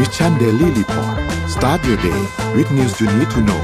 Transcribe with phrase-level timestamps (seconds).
[0.00, 1.16] Mission Daily Report
[1.54, 2.20] start your day
[2.56, 3.62] with news you need to know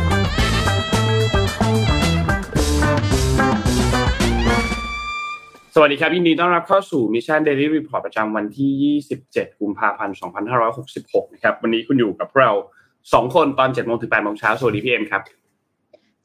[5.75, 10.17] สวัสดีครับยินดีต้อนรับเข้าสู่ Mission Daily Report ประจำวันที่ 27 กุมภาพันธ์
[10.75, 12.51] 2566 นะครับ วันนี้คุณอยู่กับเรา
[12.93, 15.23] 2 คนตอน7โมงถึง8โมงเช้า สวัสดีพี่เอ็มครับ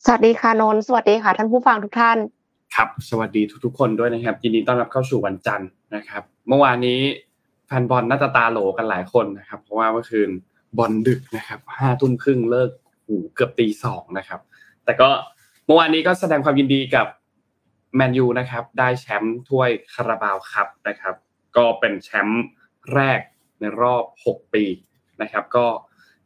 [0.06, 2.18] สวัสดีค่ะนนท์สวัสดีค่ะท่านผู้ฟังทุกท่าน
[2.76, 7.00] ครับ สวัสดีทุกๆ คนด้วยนะครับ ยินดีต้อนรับเข้าสู่วันจันทร์นะครับ เมื่อวานนี้
[7.68, 10.30] แฟนบอลน่าจะตาโหลกันหลายคนนะครับ เพราะว่าเมื่อคืน
[10.78, 12.72] บอลดึกนะครับห้าทุ่มครึ่งเลิก
[13.06, 14.40] หูเกือบตีสองนะครับ
[14.86, 15.10] แต่ก็
[15.66, 17.08] เมื่อวานนี้ก็แสดงความยินดีกับ
[17.96, 21.16] แมนยูนะครับ ได้แชมป์ถ้วยคาราบาวคัพนะครับ
[21.58, 22.44] ก็เป็นแชมป์
[22.94, 23.20] แรก
[23.60, 24.64] ในรอบ 6 ปี
[25.22, 25.66] นะครับ ก็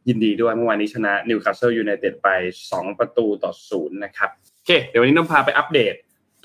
[0.08, 2.28] ยินดีด้วยเมื่อวานนี้ชนะนิวคาสเซิลยูไนเต็ดไป
[2.66, 5.94] 2 ประตูต่อศูนย์นะครับโอเค เดี๋ยววันนี้นนท์พาไปอัปเดต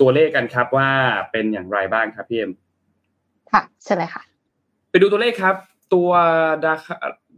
[0.00, 0.88] ตัวเลขกันครับว่า
[1.32, 2.52] เป็นอย่างไรบ้างครับพี่เอ็ม
[3.52, 4.22] ค่ะใช่เลยค่ะ
[4.90, 5.56] ไปดูตัวเลขครับ
[5.94, 6.10] ตัว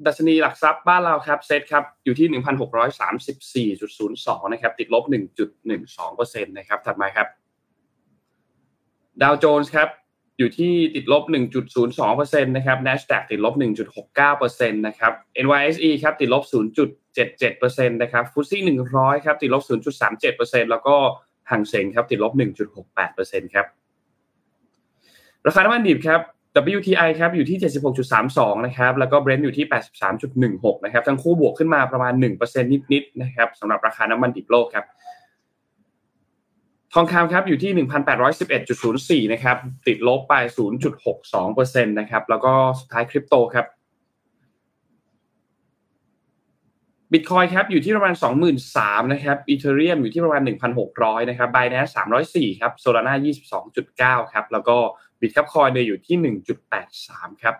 [0.06, 2.28] ดัชนีหลักทรัพย์บ้านเราครับเซตครับอยู่ที่
[3.74, 5.04] 1,634.02 นะครับ ติดลบ
[5.72, 7.26] 1.12%นะครับ ถัดมาครับ
[9.22, 9.88] ดาวโจนส์ครับ
[10.38, 11.24] อยู่ที่ติดลบ
[11.84, 13.54] 1.02%นะครับ NASDAQ ติดลบ
[14.16, 15.12] 1.69%นะครับ
[15.44, 16.42] NYSE ครับติดลบ
[17.16, 18.62] 0.77%นะครับฟุตซี่
[18.94, 19.62] 100 ครับติดลบ
[20.12, 20.94] 0.37%แล้วก็
[21.50, 22.32] ห่างเสงครับติดลบ
[22.92, 23.66] 1.68%ครับ
[25.46, 26.20] ราคาน้ำมันดิบครับ
[26.56, 27.58] WTI ครับอยู่ที่
[28.12, 29.66] 76.32 นะครับ แล้วก็ Brent อยู่ที่
[30.24, 34.84] 83.16 นะครับ ทั้งคู่บวกขึ้นมาประมาณ 1%นิดๆนะครับสำหรับราคาน้ำมันดิบโลกครับ
[36.94, 37.72] ทองคำครับอยู่ที่
[39.28, 39.56] 1,811.04 นะครับ
[39.86, 40.34] ติดลบไป
[41.14, 43.66] 0.62%นะครับ แล้วก็สุดท้ายคริปโตครับ
[47.12, 48.14] บิตคอยน์ครับอยู่ที่ประมาณ
[48.62, 50.42] 23,000นะครับ Ethereum อยู่ที่ประมาณ
[50.86, 54.76] 1,600นะครับ Binance 304ครับ Solana 22.9ครับแล้วก็
[55.20, 56.16] Bitkub Coin เนี่ยอยู่ที่
[56.82, 57.54] 1.83ครับ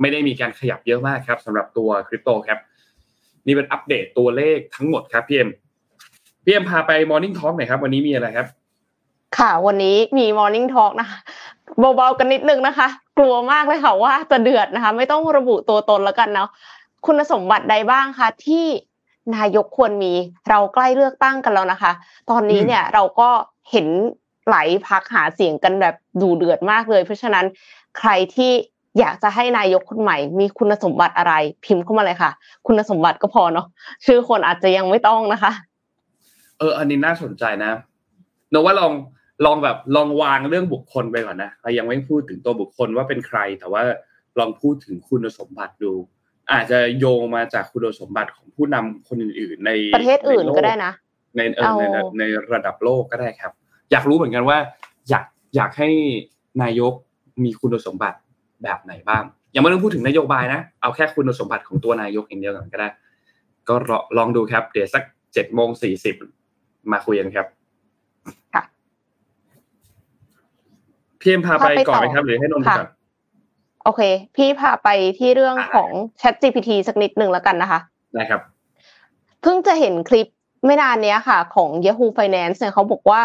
[0.00, 2.58] ไม่ได้มีการขยับเยอะมากครับสำหรับตัวคริปโตครับ
[3.46, 5.50] นี่เป็นอัปเดตตัวเลขทั้งหมดครับพี่เอ็ม
[6.44, 8.46] พี่เอ็มพาไป Morning Talk หน่อยครับ วันนี้มีอะไรครับ
[9.38, 11.18] ค่ะ วันนี้มี Morning Talk นะคะ
[11.96, 16.48] เบาๆกันนิดนึงนะคะ กลัวมากเลยค่ะว่าจะเดือดนะคะ ไม่ต้องระบุตัวตนแล้วกันเนาะ
[17.06, 18.66] คุณสมบัติใดบ้างคะที่
[19.36, 20.12] นายกควรมี
[20.48, 21.92] เราใกล้เลือกตั้งกันแล้วนะคะ
[22.30, 23.28] ตอนนี้เนี่ยเราก็
[23.70, 23.86] เห็น
[24.50, 27.44] หลายพักหาเสียงกันแบบดูเดือดมากเลย เพราะฉะนั้น
[27.98, 28.52] ใครที่
[28.98, 32.30] อยากจะให้นายกคนใหม่ มีคุณสมบัติอะไรพิมพ์เข้ามาเลยค่ะ
[32.66, 33.66] คุณสมบัติก็พอเนาะ
[34.04, 35.52] ชื่อคนอาจจะยังไม่ต้องนะคะ
[36.58, 37.72] เออ อันนี้น่าสนใจนะ
[38.52, 38.92] นว่าลอง
[39.44, 43.82] ลองแบบลองวางเรื่องบุคคลไปก่อนนะเรายังไม่พูดถึงตัวบุคคลว่าเป็นใคร แต่ว่า
[44.38, 45.92] ลองพูดถึงคุณสมบัติดู
[46.52, 50.92] อาจจะโยงมาจากคุณสมบัติของผู้นำคนอื่นๆ ในประเทศอื่นก็ได้นะ
[51.36, 51.82] ในเออใน
[52.18, 52.22] ใน
[52.54, 53.52] ระดับโลกก็ได้ครับ
[53.90, 54.58] อยากรู้เหมือนกันว่า
[55.08, 55.24] อยาก
[55.56, 55.88] อยากให้
[56.62, 56.92] นายก
[57.44, 58.18] มีคุณสมบัติ
[58.62, 59.22] แบบไหนบ้าง
[59.54, 62.88] ยังไม่ต้องพูดถึงนโยบายนะ เอาแค่คุณสมบัติของตัวนายกอย่างเดียวก่อนก็ได้
[63.68, 63.74] ก็
[64.18, 65.02] ลองดูครับ เดี๋ยวสัก
[65.34, 66.14] เจ็ดโมงสี่สิบ
[66.92, 67.46] มาคุยกันครับ
[68.54, 68.62] ค่ะ
[71.20, 72.86] พี่เอ็มพาไปก่อนไหมครับ หรือให้นนท์ก่อน
[73.86, 74.02] โอเค
[74.36, 74.88] พี่พาไป
[75.18, 77.80] ที่เรื่องของ Chat GPT สักนิดหนึ่งแล้วกันนะคะ
[78.14, 78.40] ได้ครับ
[79.42, 80.28] เพิ่งจะเห็นคลิป
[80.66, 83.20] ไม่นานนี้ค่ะ ของ Yahoo Finance เนี่ยเขาบอกว่า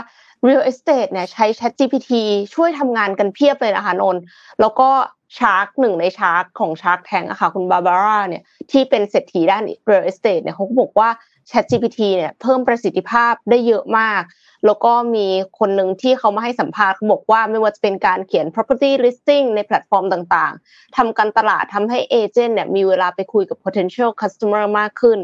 [0.47, 2.11] Real Estate เนี่ยใช้ Chat GPT
[2.55, 4.17] ช่วยทำงานกันเพียบเลยนะคะนน
[4.61, 4.89] แล้วก็
[5.37, 11.09] ชาร์กหนึ่งในชาร์กของชาร์กแทงอะค่ะ คุณบาบาร่าเนี่ยที่เป็นเศรษฐีด้าน Real Estate เนี่ยเขาก็บอกว่า
[11.49, 14.21] Chat GPT เนี่ยเพิ่มประสิทธิภาพได้เยอะมาก
[14.65, 15.27] แล้วก็มี
[15.59, 25.19] คนหนึ่งที่เขามาให้สัมภาษณ์เขาบอกว่าไม่ว่าจะเป็นการเขียน property listing ในแพลตฟอร์มต่างๆทำการตลาดทำให้ agent เนี่ยมีเวลาไปคุยกับ potential customer มากขึ้น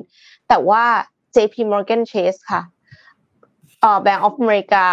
[0.47, 0.83] แต่ว่า
[1.35, 2.61] JP Morgan Chase ค่ะ
[3.81, 4.85] เอ่อ Bank of America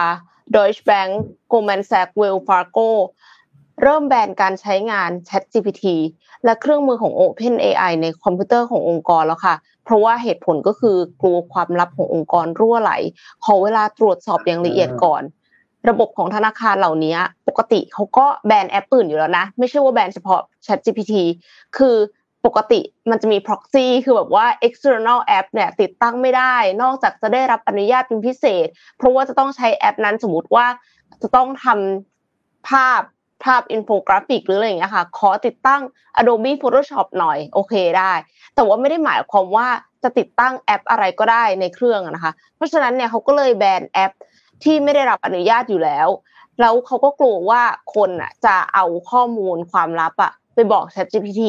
[0.54, 1.10] Deutsche Bank
[1.50, 2.88] Goldman Sachs Wells Fargo
[3.82, 5.84] เริ่มแบนการใช้งาน Chat GPT
[6.44, 9.54] และเครื่องมือของ Open AI ในคอมพิวเตอร์ขององค์กรแล้วค่ะ
[9.84, 12.92] เพราะว่าเหตุผลก็คือกลัวความลับขององค์กรรั่วไหล
[13.44, 15.22] ขอเวลาตรวจสอบอย่างละเอียดก่อน
[15.88, 17.16] ระบบของธนาคารเหล่านี้
[17.48, 21.14] ปกติเขาก็แบนแอปอื่นอยู่แล้วนะ ไม่ใช่ว่าแบนเฉพาะ Chat GPT
[21.76, 21.96] คือ
[22.46, 22.80] ปกติ
[23.10, 28.66] มันจะมี proxy คือแบบว่า external app เนี่ยติดตั้งไม่ได้ นอกจากจะได้รับอนุญาตเป็นพิเศษ
[28.98, 30.66] เพราะว่าจะต้องใช้แอปนั้นสมมติว่า
[31.22, 33.02] จะต้องทำภาพ
[33.42, 35.82] ภาพอินโฟกราฟิกหรืออะไรอย่างเงี้ยค่ะ ขอติดตั้ง
[36.20, 38.12] Adobe Photoshop หน่อยโอเคได้
[38.54, 39.68] แต่ว่าไม่ได้หมายความว่า
[40.02, 44.12] จะติดตั้งแอปอะไรก็ได้ในเครื่องนะคะ เพราะฉะนั้นเนี่ยเขาก็เลยแบนแอป
[44.64, 46.08] ที่ไม่ได้รับอนุญาตอยู่แล้ว
[46.60, 47.62] แล้วเขาก็กลัวว่า
[47.94, 51.42] คนอะจะเอาข้อมูลความลับอะไปบอก ChatGPT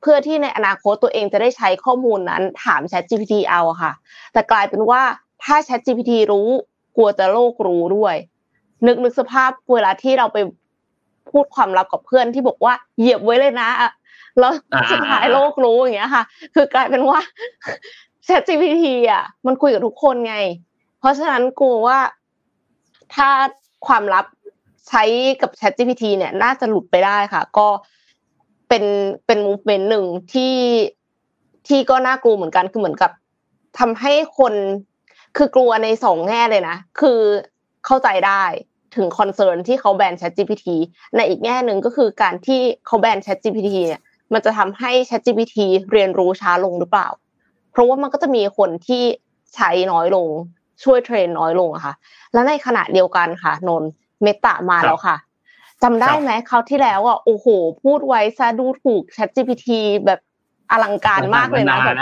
[0.00, 3.92] เพื่อที่ในอนาคตตัวเองจะได้ใช้ข้อมูลนั้นถาม ChatGPT เอาค่ะ
[4.32, 5.02] แต่กลายเป็นว่า
[5.44, 6.48] ถ้า ChatGPT รู้
[6.96, 8.14] กลัวจะโลกรู้ด้วย
[8.86, 10.38] นึกนึกสภาพเวลาที่เราไป
[11.32, 13.68] พูดความลับกับเพื่อนที่บอกว่าเหยียบไว้เลยนะ
[14.38, 14.52] แล้ว
[14.90, 17.20] สุดท้ายโลกรู้อย่างเงี้ยค่ะ คือกลายเป็นว่า
[18.26, 20.36] Chat GPT อะ มันคุยกับทุกคนไง
[21.00, 21.98] เพราะฉะนั้นกูว่า
[23.14, 23.28] ถ้า
[23.86, 24.26] ความลับ
[24.88, 25.02] ใช้
[25.40, 27.68] กับ Chat GPT เนี่ย น่าจะหลุดไปได้ค่ะ ก็
[28.68, 28.84] เป็น
[29.26, 30.54] เป็นมูฟเมนต์หนึ่งที่
[31.68, 33.10] ที่ก็น่ากลัวเหมือนกันคือเหมือนกับ
[33.78, 34.54] ทำให้คน
[35.36, 37.20] คือกลัวในสองแง่เลยนะคือ
[37.86, 38.44] เข้าใจได้
[38.96, 40.66] ถึงคอนเซิร์นที่เขาแบน Chat GPT
[41.16, 44.02] ในอีกแง่หนึ่งก็คือการที่เขาแบน Chat GPT เนี่ย
[44.32, 45.56] มันจะทำให้ Chat GPT
[45.92, 47.08] เรียนรู้ช้าลงหรือเปล่า
[47.72, 49.02] เพราะว่ามันก็จะมีคนที่
[49.54, 50.28] ใช้น้อยลง
[50.84, 51.94] ช่วยเทรนน้อยลงอะค่ะ
[52.32, 53.84] และในขณะเดียวกันค่ะนน
[54.22, 55.16] เมตามาแล้วค่ะ
[55.82, 57.46] จำได้ไหมเขาที่แล้วอะโอ้โห
[57.82, 59.68] พูดไว้ซะดูถูก Chat GPT
[60.06, 60.20] แบบ
[60.70, 61.96] อลังการมากเลยนะแบบ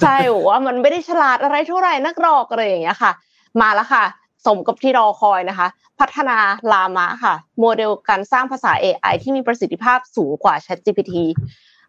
[0.00, 0.16] ใช่
[0.48, 3.12] ว่ามันไม่ได้ฉลาดอะไรเท่าไหร่นักรอกอะไรอย่างเงี้ยค่ะ
[3.60, 4.04] มาแล้วค่ะ
[4.46, 5.68] สมกับที่รอคอยนะคะ
[6.00, 6.38] พัฒนา
[6.72, 11.14] ลามะค่ะ โมเดลการสร้างภาษา AI ที่มีประสิทธิภาพสูงกว่า ChatGPT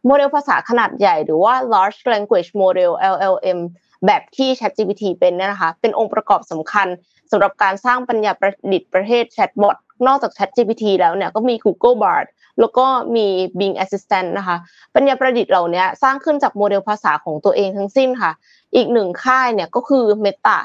[0.05, 3.59] โมเดลภาษาขนาดใหญ่หรือว่า large language model LLM
[4.05, 6.87] แบบที่ ChatGPT เป็นเนี่ยนะคะ เป็นองค์ประกอบสำคัญ
[7.31, 9.75] สำหรับการสร้างปัญญาประดิษฐ์ประเภท chatbot
[10.07, 12.25] นอกจาก ChatGPT แล้วเนี่ยก็มี Google Bard
[12.59, 12.85] แล้วก็
[13.15, 13.27] มี
[13.59, 14.57] Bing Assistant นะคะ
[14.95, 18.31] ปัญญาประดิษฐ์เหล่านี้สร้างขึ้นจากโมเดลภาษาของตัวเองทั้งสิ้นค่ะ
[18.75, 20.57] อีกหนึ่งค่ายเนี่ยก็คือ Meta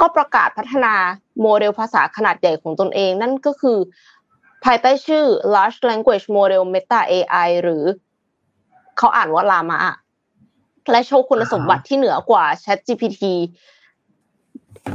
[0.00, 0.94] ก็ประกาศพัฒนา
[1.40, 3.78] โมเดลภาษาขนาดใหญ่ของตนเอง นั่นก็คือ
[4.64, 5.24] ภายใต้ชื่อ
[5.54, 7.84] Large Language Model Meta AI หรือ
[8.98, 9.94] เขาอ่านว่าลามะ
[10.90, 13.22] และโชว์คุณสมบัติที่เหนือกว่า ChatGPT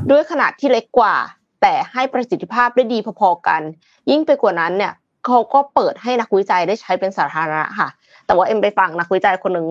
[0.10, 1.16] ด้วยขนาดที่เล็กกว่า
[1.62, 3.62] แต่ให้ประสิทธิภาพได้ดีพอๆกัน
[4.10, 4.94] ยิ่งไปกว่านั้นเนี่ย
[5.25, 7.90] เขาก็เปิดให้นักวิจัยได้ใช้เป็นสาธารณะค่ะ
[8.25, 9.68] แต่ว่าเอ็มไปฟังนักวิจัยคนหนึ่ง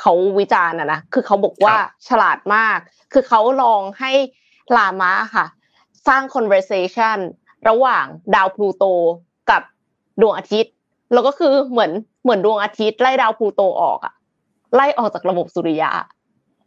[0.00, 1.74] เขาวิจารณ์นะนะคือเขาบอกว่า
[2.08, 2.78] ฉลาดมาก
[3.12, 4.12] คือเขาลองให้
[4.76, 5.46] ลามะค่ะ
[6.08, 7.18] สร้าง conversation
[7.68, 8.04] ระหว่าง
[8.34, 8.84] ดาวพลูโต
[9.50, 9.62] กับ
[10.20, 10.72] ดวงอาทิตย์
[11.12, 11.90] แล้วก็คือเหมือน
[12.22, 14.14] เหมือนดวงอาทิตย์ไล่ดาวพลูโตออกอะ
[14.74, 15.90] ไล่ออกจากระบบสุริยะ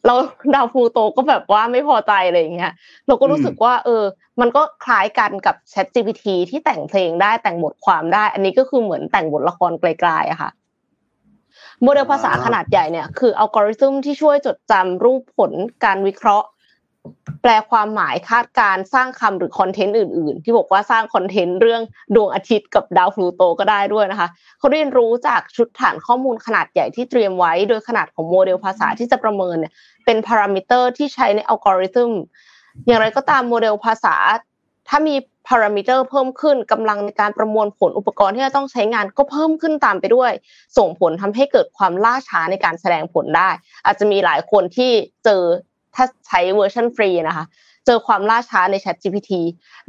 [0.05, 0.17] แล้ว
[0.55, 2.73] ดาวพลูโตก็แบบว่าไม่พอใจอะไรอย่างเงี้ย
[3.07, 4.03] เราก็รู้สึกว่า เออ
[4.41, 10.51] มันก็คล้ายกันกับ Chat GPT ที่แต่งเพลงได้แต่งบทความได้ อันนี้ก็คือเหมือนแต่งบทละครกลายๆอะค่ะ
[11.83, 15.51] โมเดลภาษาขนาดใหญ่เนี่ยคืออัลกอริทึมที่ช่วยจดจำสรุปผล
[15.83, 16.47] การวิเคราะห์
[17.41, 21.81] แปลความหมายคาดการสร้างคำหรือคอนเทนต์อื่น ๆ ที่บอกว่าสร้างคอนเทนต์เรื่อง
[22.15, 24.27] ดวงอาทิตย์กับดาวพลูโตก็ได้ด้วยนะคะ
[24.59, 29.73] เขาเรียนรู้จากชุดฐานข้อมูลขนาดใหญ่ที่เตรียมไว้ โดยขนาดของโมเดลภาษาที่จะประเมินเนี่ย
[30.05, 32.11] เป็นพารามิเตอร์ที่ใช้ในอัลกอริทึม
[32.87, 34.15] อย่างไรก็ตามโมเดลภาษา
[34.95, 35.15] ถ้ามี
[35.47, 40.31] พารามิเตอร์เพิ่มขึ้นกำลังในการประมวลผลอุปกรณ์ที่จะต้องใช้งานก็เพิ่มขึ้นตามไปด้วย
[40.77, 43.49] ส่งผลทำให้เกิดความล่าช้าในการแสดงผลได้
[43.85, 44.91] อาจจะมีหลายคนที่
[45.25, 45.41] เจอ
[45.95, 47.45] ถ้าใช้เวอร์ชันฟรีนะคะ
[47.85, 49.31] เจอความล่าช้าใน Chat GPT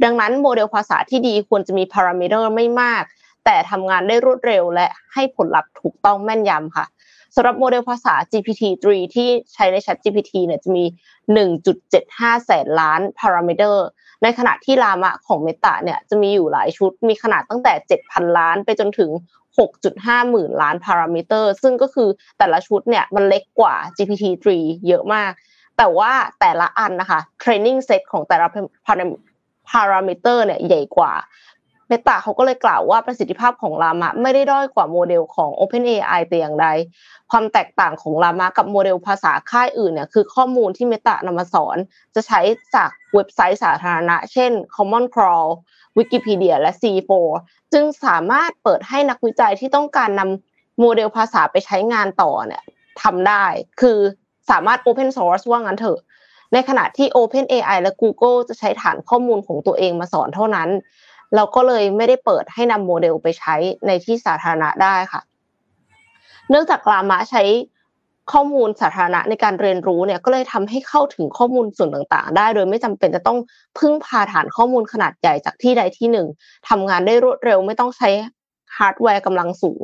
[0.03, 3.03] ดังนั้นโมเดลภาษาที่ดีควรจะมีพารามิเตอร์ไม่มาก
[3.45, 6.85] แต่ทำงานได้รวดเร็วและให้ผลลัพธ์ถูกต้องแม่นยำค่ะ
[7.35, 8.85] สำหรับโมเดลภาษา GPT-3
[9.15, 10.85] ที่ใช้ใน Chat GPT เนี่ยจะมี
[11.65, 13.85] 1.75 แสนล้านพารามิเตอร์
[14.23, 17.73] ในขณะที่รามะของ Meta เนี่ยจะมีอยู่หลายชุด มีขนาดตั้งแต่
[18.05, 19.11] 7,000 ล้านไปจนถึง
[19.71, 24.47] 6.5 หมื่นล้านพารามิเตอร์ ซึ่งก็คือแต่ละชุดเนี่ยมันเล็กกว่า GPT-3
[24.87, 25.31] เยอะมาก
[25.77, 28.47] แต่ว่าแต่ละอันนะคะ training set ของแต่ละ
[29.69, 31.13] พารามิเตอร์เนี่ยใหญ่กว่า
[31.87, 36.67] Meta เขาก็เลยกล่าวว่าประสิทธิภาพของลามะไม่ได้ด้อยกว่าโมเดลของ OpenAI แต่อย่างใด
[37.31, 41.77] ความแตกต่างของลามะกับโมเดลภาษาค่ายอื่นเนี่ยคือข้อมูลที่เมตานำมาสอน
[42.15, 42.39] จะใช้
[42.75, 45.49] จากเว็บไซต์สาธารณะ เช่น Common Crawl
[45.97, 47.11] Wikipedia และ C4
[47.73, 52.63] จึงสามารถเปิดให้นักวิจัยที่ต้องการนำโมเดลภาษาไปใช้งานต่อเนี่ย
[53.01, 53.45] ทำได้
[53.81, 53.99] คือ
[54.49, 55.99] สามารถ Open Source ว่างั้นเถอะ
[56.53, 60.69] ในขณะที่ OpenAI และ Google จะใช้ฐานข้อมูลของตัวเองมาสอนเท่านั้น
[61.35, 63.55] เราก็เลยไม่ได้เปิดให้นำโมเดลไปใช้
[63.87, 65.21] ในที่สาธารณะได้ค่ะ
[66.49, 67.43] เนื่องจากลามะใช้
[68.31, 73.37] ข้อมูลสาธารณะในการเรียนรู้เนี่ยก็เลยทำให้เข้าถึงข้อมูลส่วนต่างๆ ได้ โดยไม่จำเป็นจะต้อง
[73.77, 76.27] พึ่งพาฐานข้อมูลขนาดใหญ่จากที่ใดที่หนึ่ง
[76.69, 78.09] ทำงานได้รวดเร็วไม่ต้องใช้
[78.77, 79.81] ฮาร์ดแวร์กำลังสูง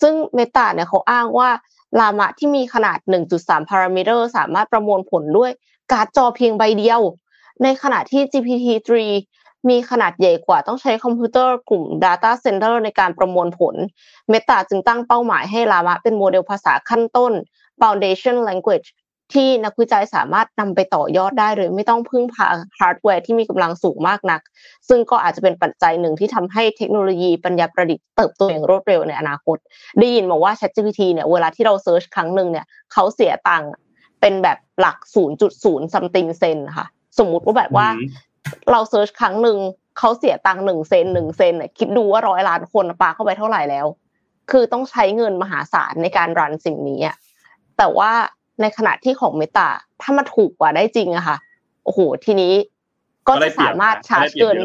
[0.00, 1.48] ซึ่ง Meta เนี่ยเขาอ้างว่า
[2.00, 2.98] ลามะที่มีขนาด
[3.34, 5.50] 1.3 พารามิเตอร์สามารถประมวลผลด้วย
[5.92, 7.00] การ์ดจอเพียงใบเดียว
[7.62, 8.92] ในขณะที่ GPT-3
[9.68, 13.74] มีขนาดใหญ่กว่าต้องใช้คอมพิวเตอร์กลุ่ม Data Center ในการประมวลผล
[14.32, 17.32] Meta จึงตั้งเป้าหมายให้ลามะเป็นโมเดลภาษาขั้นต้น
[17.80, 18.88] Foundation Language
[19.32, 22.46] ที่นักวิจัยสามารถนำไปต่อยอดได้โดยไม่ต้องพึ่งพา
[22.78, 24.40] ฮาร์ดแวร์ที่มีกำลังสูงมากนัก
[24.88, 29.56] ซึ่งก็อาจจะเป็นปัจจัยหนึ่งที่ทำให้เทคโนโลยีปัญญาประดิษฐ์เติบโตอย่างรวดเร็วในอนาคต
[29.98, 33.70] ได้ยินมาว่า ChatGPT เนี่ยเวลาที่เรา search ครั้งหนึ่งเนี่ยเขาเสียตังค์
[34.20, 34.96] เป็นแบบหลัก
[35.44, 36.86] 0.0 something เซนค่ะ
[37.18, 37.88] สมมุติว่าแบบว่า
[38.70, 39.58] เราเซิร์ชครั้งหนึ่ง
[39.98, 43.86] เขาเสียตังค์หนึ่งเซนหนึ่งเซนเนี่ยคิดดูว่าร้อยล้านคนปาเข้าไปเท่าไหร่แล้ว
[44.50, 47.16] คือต้องใช้เงินมหาศาลในการรันสิ่งนี้อะ
[47.78, 48.10] แต่ว่า
[48.60, 49.68] ในขณะที่ของเมตา
[50.00, 51.36] ถ้ามาถูกกว่าได้จริงอะค่ะ
[51.84, 52.52] โอ้โหทีนี้
[53.28, 54.56] ก็จะสามารถชาร์จเงิน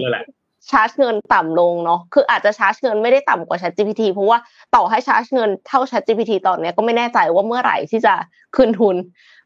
[0.69, 4.37] ชาร์จเงินต่ำลงเนาะคืออาจจะชาร์จเงินไม่ได้ต่ำกว่า Chat GPT เพราะว่า
[4.75, 8.13] ต่อให้ชาร์จเงินเท่า Chat GPT ตอนนี้ก็ไม่แน่ใจว่าเมื่อไหร่ที่จะ
[8.55, 8.95] คืนทุน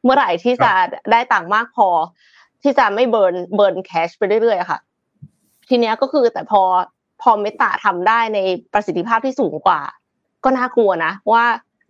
[0.03, 0.71] เมื่อไหร่ที่จะ
[1.11, 1.87] ได้ตังค์มากพอ
[2.63, 4.79] ที่จะไม่ burn burn cash ไปเรื่อยๆค่ะ
[5.69, 6.61] ทีเนี้ยก็คือแต่พอ
[7.21, 8.39] พอ Meta ทำได้ใน
[8.73, 9.81] ประสิทธิภาพที่สูงกว่า
[10.43, 11.43] ก็น่ากลัวนะว่า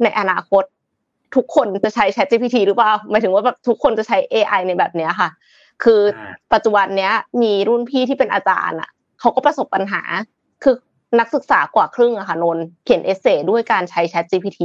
[0.04, 0.64] ในอนาคต
[1.36, 5.30] ทุกคนจะใช้ Chat GPT หรือเปล่าหมายถึงว่าแบบทุกคนจะใช้ AI ในแบบเนี้ยค่ะ
[5.84, 6.02] คือ
[6.54, 10.02] ปัจจุบันเนี้ยมีรุ่นพี่ที่เป็นอาจารย์อะเขาก็ประสบปัญหา
[10.64, 10.76] คือ
[11.20, 14.62] นักศึกษากว่าครึ่งอะค่ะนนเขียนเอเซ่ด้วยการใช้ Chat GPT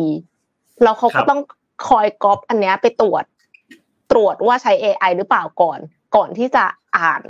[0.82, 1.40] แล้วเขาก็ต้อง
[1.88, 3.25] คอยก๊อปอันเนี้ยไปตรวจ
[4.10, 5.78] ตรวจว่าใช้ AI หรือเปล่าก่อน
[6.16, 6.64] ก่อนที่จะ
[6.96, 7.22] อ่าน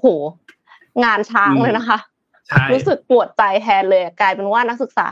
[0.00, 0.06] โห
[1.04, 1.98] งานช้างเลยนะคะ
[2.72, 5.08] รู้สึกปวดใจแทนเลย กลายเป็นว่านักศึกษา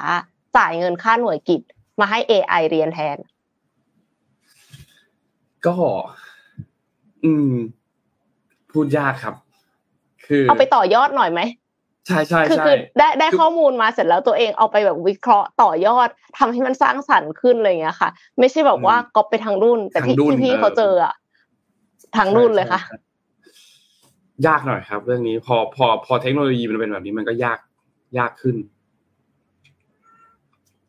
[0.57, 1.61] จ่ายเงินค่าหน่วยกิจ
[2.01, 3.17] มาให้ AI เรียนแทน
[5.67, 5.75] ก็
[7.25, 7.53] อืม
[8.71, 9.35] พูดยากครับ
[10.27, 11.41] คือ เอาไปต่อยอดหน่อยไหม
[12.07, 12.59] ใช่ใช่ใช่คือ
[12.99, 16.09] ได้ได้ข้อมูลมาเสร็จแล้วตัวเองเอาไปแบบวิเคราะห์ต่อยอด
[16.39, 18.09] ทำให้มันสร้างสรรค์ขึ้นอะไรเงี้ยค่ะ
[18.39, 21.15] ไม่ใช่แบบว่าก๊อปไปทางรุ่น แต่ที่ที่พี่เขาเจออะ
[22.17, 22.81] ทางรุ่นเลยค่ะ
[24.47, 27.59] ยากหน่อยครับ เรื่องนี้พอพอพอเทคโนโลยีมันเป็นแบบนี้มันก็ยาก
[28.19, 28.57] ยากขึ้น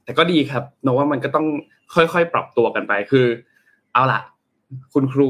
[0.03, 1.45] แต่ก็ดีครับนว่ามันก็ต้อง
[1.95, 3.25] ค่อยๆปรับตัวกันไปคือ
[3.93, 4.19] เอาล่ะ
[4.94, 5.29] คุณครู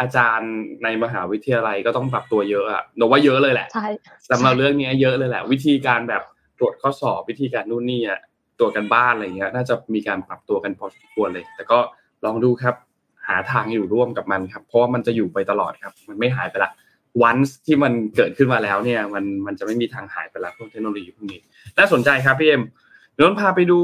[0.00, 0.52] อาจารย์
[0.84, 3.88] ในมหาวิทยาลัยก็ต้องปรับตัวเยอะอะนว่าเยอะเลยแหละใช่
[4.30, 6.22] สำหรับเรื่องนี้เยอะเลยแหละ วิธีการแบบ
[6.58, 8.20] ตรวจข้อสอบวิธีการนู่นนี่อะ
[8.58, 11.78] ตรวจกันบ้านอะไรเงี้ย น่าจะมีการปรับตัวกันพอสมควรเลย แต่ก็
[12.24, 12.74] ลองดูครับ
[13.26, 16.70] หาทางอยู่ร่วมกับมันครับ เพราะว่ามันจะอยู่ไปตลอดครับ มันไม่หายไปละ
[17.22, 21.40] วันที่มันเกิดขึ้นมาแล้วเนี่ย มันมันจะไม่มีทางหายไปละพวกเทคโนโลยีพวกนี้
[21.78, 22.62] น่าสนใจครับพี่เอ็ม
[23.20, 23.80] นนพาไปดู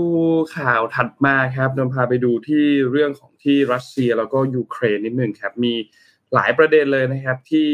[0.57, 5.75] ข่าวถัดมาครับนนพาไปดูที่เรื่องของที่รัสเซียแล้วก็ยูเครนนิดหนึ่งครับ มี
[6.35, 7.69] หลายประเด็นเลยนะครับที่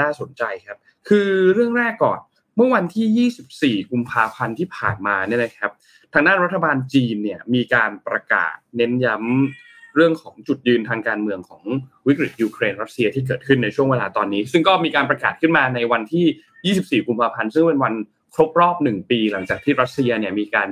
[0.00, 0.76] น่าสนใจครับ
[1.08, 2.20] คือเรื่องแรกก่อน
[2.56, 5.70] เมื่อวันที่ 24 กุมภาพันธ์ที่ผ่านมาเนี่ยนะครับ
[6.12, 11.62] ทางด้านรัฐบาลจีนเนี่ยมีการประกาศเน้นย้ำเรื่องของจุดยืนทางการเมืองของ
[12.06, 17.94] วิกฤตยูเครนรัสเซียที่เกิดขึ้นในช่วงเวลาตอนนี้ ซึ่งก็มีการประกาศขึ้นมาในวันที่ 24 กุมภาพันธ์ซึ่งเป็นวัน
[18.34, 20.68] ครบรอบหนึ่งปี หลังจากที่รัสเซียเนี่ยมีการ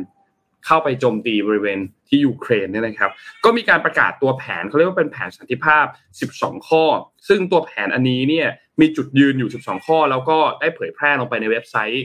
[0.66, 1.78] เข้าไปโจมตีบริเวณ
[2.09, 3.11] ที่ยูเครนเนี่ยนะครับ
[3.45, 5.85] ก็มีการประกาศตัวแผนเขาเรียกว่าเป็นแผนสันติภาพ
[6.31, 6.85] 12 ข้อ
[7.28, 8.49] ซึ่งตัวแผนอันนี้เนี่ย
[8.81, 12.04] มีจุดยืนอยู่ 12 ข้อ แล้วก็ได้เผยแพร่ลงไปในเว็บไซต์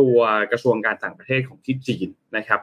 [0.00, 0.16] ตัว
[0.52, 2.60] กระทรวงการต่างประเทศของที่จีนนะครับ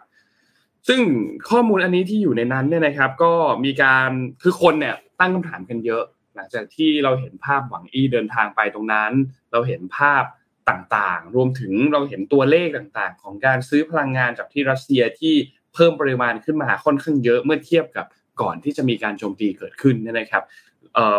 [0.87, 1.01] ซึ่ง
[1.49, 3.33] ข้อมูลอันนี้ที่อยู่ในนั้นเนี่ยนะครับ ก็
[3.65, 4.09] มีการ
[4.43, 6.03] คือคนเนี่ยตั้งคำถามกันเยอะ
[6.35, 9.11] หลังจากที่เราเห็นภาพหวังอี้เดินทางไปตรงนั้น
[9.51, 10.23] เราเห็นภาพ
[10.69, 15.35] ต่างๆ รวมถึงเราเห็นตัวเลขต่างๆ ของการซื้อพลังงานจากที่รัสเซียที่
[15.73, 18.05] เพิ่มปริมาณขึ้นมาค่อนข้างเยอะเมื่อเทียบกับ
[18.41, 20.43] ก่อนที่จะมีการโจมตีเกิดขึ้นนะครับ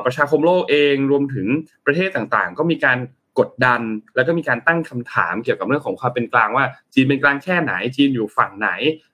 [0.04, 1.46] ประชาคมโลกเองรวมถึง
[1.86, 2.98] ประเทศต่างๆ ก็มีการ
[3.38, 3.80] กดดัน
[4.16, 6.64] แล้วก็มีการตั้งคำถามเกี่ยวกับเรื่องของความเป็นกลางว่า
[6.94, 8.70] จีนเป็นกลางแค่ไหนจีนอยู่ฝั่งไหน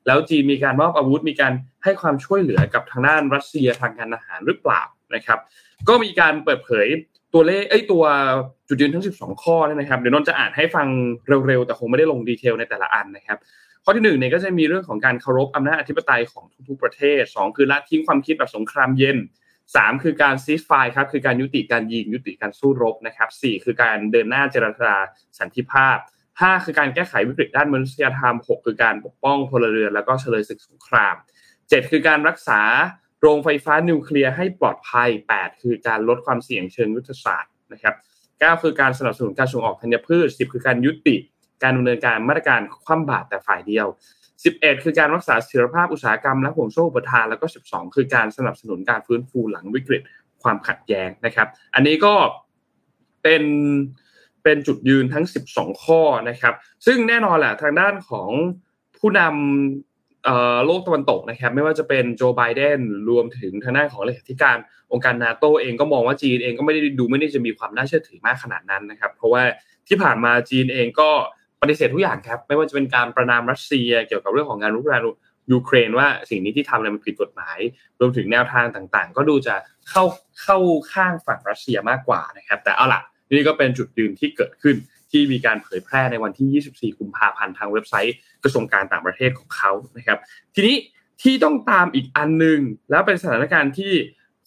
[0.06, 1.52] แล้วจีนมีการมอบอาวุธมีการ
[1.84, 4.82] ให้ความช่วยเหลือกับทางด้านรัสเซียทางการอาหารหรือเปล่า
[5.14, 5.38] นะครับ
[5.88, 6.86] ก็มีการเปิดเผย
[7.38, 8.04] ตัวเลขไอ้ตัว
[8.68, 10.86] จุดยืนทั้ง 12 ข้อนะครับเดี๋ยวนนจะอ่านให้ฟัง
[11.46, 13.38] เร็วๆ แต่คงไม่ได้ลงดีเทลในแต่ละอันนะครับ
[13.84, 19.16] ข้อที่หนึ่งเนี่ยก็จะมีเรื่องของการเคารพอำนาจอธิปไตยของทุกๆประเทศ 2 คือละทิ้งความคิดแบบสงครามเย็น
[19.64, 24.94] 3 คือการซีสไฟครับคือการยุติการยิงยุติการสู้รบนะครับ4คือการเดินหน้าเจรจา
[25.38, 25.96] สันติภาพ
[26.30, 31.14] 5 คือการแก้ไขวิกฤตด้านมนุษยธรรม 6 คือการปกป้องพลเรือนแล้วก็เฉลยศึกสงคราม
[31.52, 32.60] 7 คือการรักษา
[33.28, 37.94] โรงไฟฟ้านิวเคลียร์ให้ปลอดภัย 8 คือการลดความเสี่ยงเชิงยุทธศาสตร์นะครับ
[38.28, 41.16] 9คือการสนับสนุนการส่งออกธัญพืช 10 คือการยุติ
[41.62, 43.86] การดำเนินการมาตรการคว่ำบาตรแต่ฝ่ายเดียว
[44.34, 50.02] 11 คือการรักษาเสถียรภาพอุตสาหกรรมและห่วงโซ่อุปทานแล้วก็ 12 คือการสนับสนุนการฟื้นฟูหลังวิกฤต
[50.42, 52.14] ความขัดแย้งนะครับ อันนี้ก็
[53.22, 53.42] เป็น
[54.42, 56.54] เป็นจุดยืนทั้ง 12 ข้อนะครับ
[56.86, 58.30] ซึ่งแน่นอนแหละทางด้านของ
[58.98, 59.95] ผู้นำ
[60.66, 62.80] โลกตะวันตกนะครับไม่ว่าจะเป็นโจไบเดน
[63.10, 64.56] รวมถึงทางด้านของเลขาธิการ
[64.92, 69.42] องค์การนาโตเองก็มองว่าจีนเองก็ไม่ได้ดูไม่ได้จะมีความน่าเชื่อถือมากขนาดนั้นนะครับ เพราะว่า
[69.88, 71.10] ที่ผ่านมาจีนเองก็
[71.60, 75.02] ปฏิเสธทุกอย่างครับ ไม่ว่าจะเป็นการประนามรัสเซีย เกี่ยวกับเรื่องของการรุกราน
[75.52, 77.58] ยูเครนว่าสิ่งนี้ที่ทำเนี่ยมันผิดกฎหมาย
[78.00, 79.54] รวมถึงแนวทางต่างๆ ก็ดูจะ
[79.90, 80.04] เข้า
[80.42, 80.58] เข้า
[80.92, 84.76] ข้างฝั่งรัสเซียมากกว่านะครับ แต่เอาล่ะนี่ก็เป็นจุดยืนที่เกิดขึ้น
[85.16, 90.18] ที่มีการเผยแพร่ในวันที่ 24 กุมภาพันธ์ทางเว็บไซต์กระทรวงการต่างประเทศของเขานะครับ
[90.54, 90.76] ทีนี้
[91.22, 92.58] ที่ต้องตามอีกอันนึง
[92.90, 93.92] แล้วเป็นสถานการณ์ที่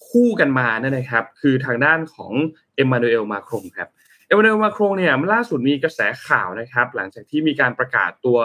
[0.10, 2.32] คู่กันมาเนี่ยนะครับ คือทางด้านของ
[2.76, 3.90] เอ็มมานูเอลมาครงครับ
[4.28, 8.40] เอ็มมานูเอลมาครงเนี่ยล่าสุดมีกระแสข่าวนะครับ หลังจากที่มีการประกาศตัว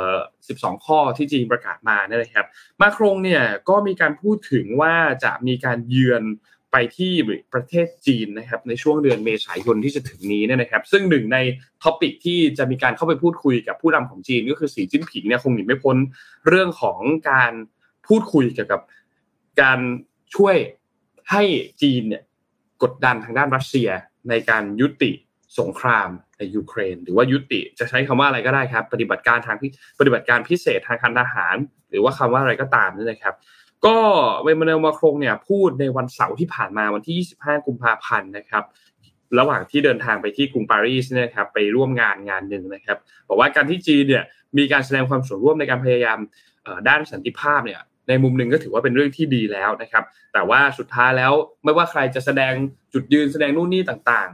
[0.00, 2.46] 12 ข้อที่จีนประกาศมาเนี่ยนะครับ
[2.80, 4.94] มาครงเนี่ยก็มีการพูดถึงว่า
[5.24, 6.22] จะมีการเยือน
[6.72, 7.12] ไปที่
[7.52, 11.38] ประเทศจีนนะครับในช่วงเดือนเมษายนที่จะถึงนี้เนี่ยนะครับ ซึ่งหนึ่งใน
[11.82, 15.96] topic ที่จะมีการเข้าไปพูดคุยกับผู้นำของจีน ก็คือสีจิ้นผิงเนี่ยคงหนีไม่พ้น
[16.48, 17.00] เรื่องของ
[17.30, 17.52] การ
[18.06, 18.80] พูดคุยเกี่ยวกับ
[19.60, 19.78] การ
[20.34, 20.56] ช่วย
[21.30, 21.42] ให้
[21.82, 22.22] จีนเนี่ย
[22.82, 23.88] กดดันทางด้านรัสเซีย
[24.28, 25.10] ในการยุติ
[25.58, 29.56] สงครามในยูเครน หรือว่ายุติจะใช้คำว่าอะไรก็ได้ครับ ปฏิบัติการทาง
[30.00, 31.56] ปฏิบัติการพิเศษทางการทหาร
[31.90, 33.34] หรือว่าคำว่าอะไรก็ตามนี่นะครับ
[33.86, 33.98] ก็
[34.42, 38.64] เวมาเนลมาโครงเนี่ยพูดในวันเสาร์ที่ผ่านมาวันที่ 25 กุมภาพันธ์นะครับ
[39.38, 42.98] ระหว่างที่เดินทางไปที่กรุงปารีสนะครับไปร่วมงานงานหนึ่งนะครับ
[43.28, 44.24] บอกว่าการที่จีนเนี่ย
[44.58, 46.18] มีการแสดงความส่วนร่วมในการพยายาม
[46.88, 51.32] ด้านสันติภาพเนี่ยในมุมหนึ่งก็ถือว่าเป็นเรื่องที่ดีแล้วนะครับ แต่ว่าสุดท้ายแล้ว
[51.64, 52.52] ไม่ว่าใครจะแสดง
[52.92, 54.28] จุดยืนแสดงนู่นนี่ต่าง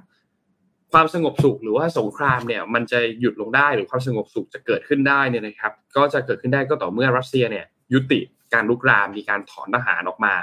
[0.45, 8.21] ๆ ความสงบสุขหรือว่าสงครามเนี่ยมันจะหยุดลงได้หรือความสงบสุขจะเกิดขึ้นได้เนี่ยนะครับ ก็จะเกิดขึ้นได้ก็ต่อเมื่อรัสเซียเนี่ยยุติ
[8.55, 10.35] การลุกรานมีการถอนทหารออกมา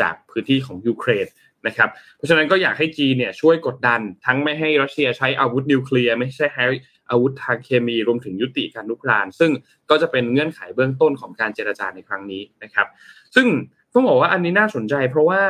[0.00, 1.26] จากพื้นที่ของยูเครน
[1.66, 6.66] นะครับเพราะฉะนั้นก็อยากให้จีนเนี่ยช่วยกดดันทั้งไม่ให้รัสเซียใช้อาวุธนิวเคลียร์ไม่ใช่ให้
[7.10, 9.50] อาวุธทางเคมีรวมถึงยุติการลุกรานซึ่ง
[9.90, 12.86] ก็จะเป็นเงื่อนไขเบื้องต้นของการเจรจาในครั้งนี้นะครับ
[13.34, 13.46] ซึ่ง
[13.92, 15.42] ต้องบอกว่าอันนี้น่าสนใจเพราะว่า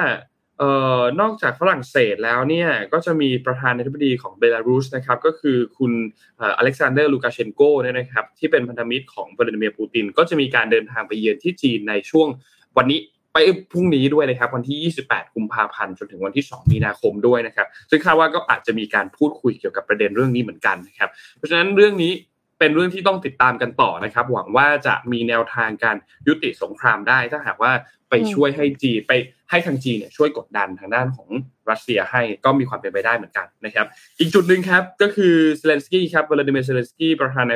[0.63, 5.93] เอ่อนอกจากฝรั่งเศสแล้วเนี่ยก็จะมีประธานาธิบดีของเบลารุสนะครับก็คือคุณ
[6.41, 12.29] อเล็กซานเดอร์ลูกาเชนโกเนี่ยนะครับที่เป็นพันธมิตรของวลาดิเมียร์ปูติน ก็จะมีการเดินทางไปเยือนที่จีนในช่วง
[12.77, 12.99] วันนี้
[13.33, 13.39] ไป
[13.73, 22.13] พรุ่งนี้ด้วยนะครับวันที่ 28 กุมภาพันธ์จนถึงวันที่ 2 มีนาคมด้วยนะครับ ซึ่งคาดว่าก็อาจจะมีการพูดคุยเกี่ยวกับประเด็นเรื่องนี้เหมือนกันนะครับ เพราะฉะนั้นเรื่องนี้
[22.59, 27.73] เป็นเรื่องที่ต้องติดตามกันต่อนะครับ หวังว่าจะมีแนวทางการยุติสงครามได้ ถ้าหากว่า
[28.13, 29.13] ไปช่วยให้จีไป
[29.51, 31.29] ให้ทางจีเนี่ยช่วยกดดันทางด้านของ
[31.71, 33.87] รัสเซียให้ก็มีความเป็นไปได้เหมือนกันนะครับ
[34.19, 37.47] อีกจุดหนึ่งครับก็คือเซเลนสกี้ครับวลาดิเมียร์เซเลนสกี้ประธาน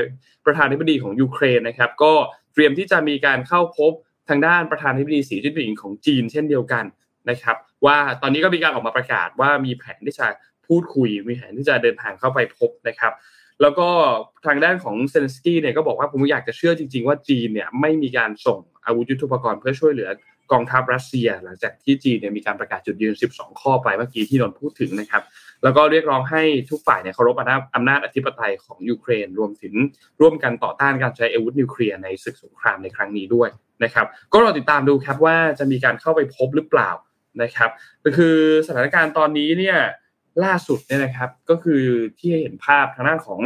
[0.47, 2.13] ประธานาธิบดีของยูเครนนะครับ ก็
[2.53, 3.93] เตรียมที่จะมีการเข้าพบ
[4.29, 6.85] ทางด้านประธานาธิบดีสีจิ้นผิงของจีนเช่นเดียวกัน
[7.31, 10.29] นะครับ ว่าตอนนี้ก็มีการออกมาประกาศว่ามีแผนที่จะ
[10.67, 13.13] พูดคุยมีแผนที่จะเดินทางเข้าไปพบนะครับ
[13.63, 13.89] แล้วก็
[14.47, 20.11] ทางด้านของเซนสกี้เนี่ยก็บอกว่าผมอยากจะเชื่อจริง ๆ ว่าจีนเนี่ยไม่มีการส่งอาวุธยุทโธปกรณ์เพื่อช่วยเหลือ
[20.53, 25.23] กองทัพรัสเซีย หลังจากที่จีนเนี่ยมีการประกาศจุดยืน 12 ข้อไปเมื่อกี้ที่นนพูดถึงนะครับ
[25.63, 27.37] แล้วก็เรียกร้องให้ทุกฝ่ายเนี่ยเคารพ
[27.75, 29.75] อำนาจอธิปไตยของยูเครน รวมถึง
[30.21, 33.49] ร่วมกันต่อต้านการใช้อาวุธนิวเคลียร์ในศึกสงครามในครั้งนี้ด้วย
[33.85, 36.91] นะครับ ก็รอติดตามดูครับว่าจะมีการเข้าไปพบหรือเปล่า
[37.43, 37.71] นะครับ
[38.05, 39.77] ก็คือสถานการณ์ตอนนี้เนี่ย
[40.45, 41.83] ล่าสุดเนี่ยนะครับก็คือ
[42.19, 43.41] ที่เห็นภาพทางด้านของ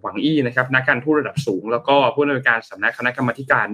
[0.00, 3.68] หวังอี้นะครับนักการทูตระดับสูง แล้วก็ผู้อำนวยการสำนักคณะกรรมการ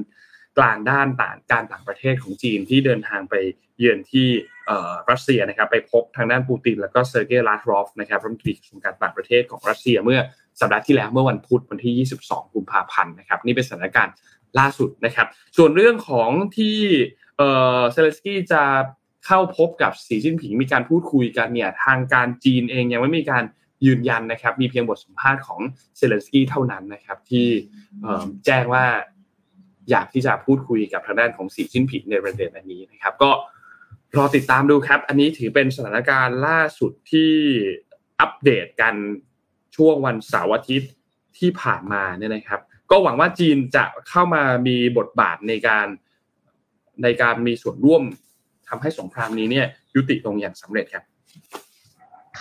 [0.58, 3.34] กลางด้านต่างการต่างประเทศของจีนที่เดินทางไป
[3.78, 4.28] เยือนที่
[5.10, 10.20] รัสเซียนะครับไปพบทางด้านปูติน แล้วก็เซอร์เกย์ลาฟรอฟนะครับรัฐมนตรีกระทรวงการต่างประเทศของรัสเซียเมื่อ
[10.60, 14.14] สัปดาห์ที่แล้วเมื่อวันพุธวันที่ 22 กุมภาพันธ์นะครับนี่เป็นสถานการณ์
[14.58, 16.78] ล่าสุดนะครับ ส่วนเรื่องของที่
[17.38, 18.62] เซเลนสกี้จะ
[19.26, 23.44] เข้าพบกับสีจิ้นผิงมีการพูดคุยกันเนี่ยทางการจีนเองยังไม่มีการ
[23.86, 25.60] ยืนยันนะครับ มีเพียงบทสัมภาษณ์ของ
[25.96, 27.46] เซเลนสกี้เท่านั้นนะครับ ที่
[28.46, 28.84] แจ้งว่า
[29.90, 33.30] อยากที่จะพูดคุยกับทางด้านของสีจิ้นผิงในประเด็นอันนี้นะครับ ก็
[34.16, 37.32] รอติดตามดูครับ อันนี้ถือเป็นสถานการณ์ล่าสุดที่
[38.20, 38.94] อัปเดตกัน
[39.76, 40.90] ช่วงวันเสาร์อาทิตย์
[41.38, 45.86] ที่ผ่านมาเนี่ยนะครับ ก็หวังว่าจีนจะเข้ามามีบทบาทในการ
[47.02, 48.02] ในการมีส่วนร่วม
[48.68, 51.04] ทำให้สงครามนี้เนี่ย ยุติลงอย่างสำเร็จครับ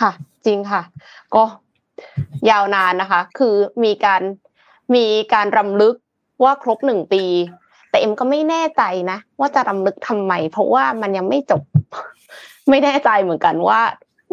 [0.00, 0.10] ค่ะ
[0.46, 0.82] จริงค่ะ
[1.34, 1.44] ก็
[2.50, 4.22] ยาวนานนะคะ คือมีการ
[4.94, 5.94] มีการรำลึก
[6.42, 7.22] ว่าครบหนึ่งปี
[7.90, 11.62] แต่เอ็มก็ไม่แน่ใจนะ ว่าจะรำลึกทำไม เพราะว่ามันยังไม่จบ
[12.70, 13.80] ไม่แน่ใจเหมือนกันว่า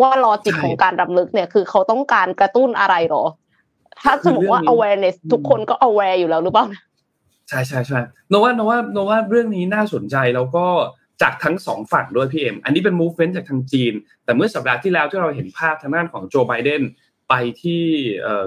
[0.02, 3.24] ว่ารอจิตของการรำลึกเนี่ยคือเขาต้องการกระตุ้นอะไรหรอ
[4.02, 6.66] ถ้าสมมติว่า awareness ทุกคนก็ aware อยู่แล้วหรือเปล่า
[7.50, 10.66] ใช่ใช่ใช่โนว่าโนว่าโนว่าเรื่องนี้น่าสนใจแล้วก็
[11.22, 13.94] จากทั้งสองฝั่งด้วยพี่เอ็มอันนี้เป็น movement จากทางจีน
[14.24, 16.82] แต่เมื่อสัปดาห์ที่แล้วที่เราเห็นภาพทางด้านของโจไบเดน
[17.30, 17.84] ไปที่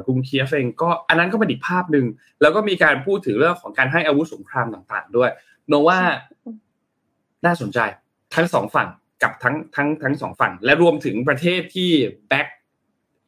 [0.06, 2.06] กรุงเคียฟเองก็อันนั้นก็เป็นอีกภาพหนึ่ง
[2.40, 5.30] แล้วก็มีการพูดถึงเรื่องของการให้อาวุธสงครามต่าง ๆ ด้วย
[5.68, 5.98] นนว่า
[7.46, 7.78] น่าสนใจ
[8.34, 8.88] ทั้งสองฝั่ง
[9.22, 11.90] กับทั้งทั้งทั้งสองฝั่ง และรวมถึงประเทศที่
[12.28, 12.46] back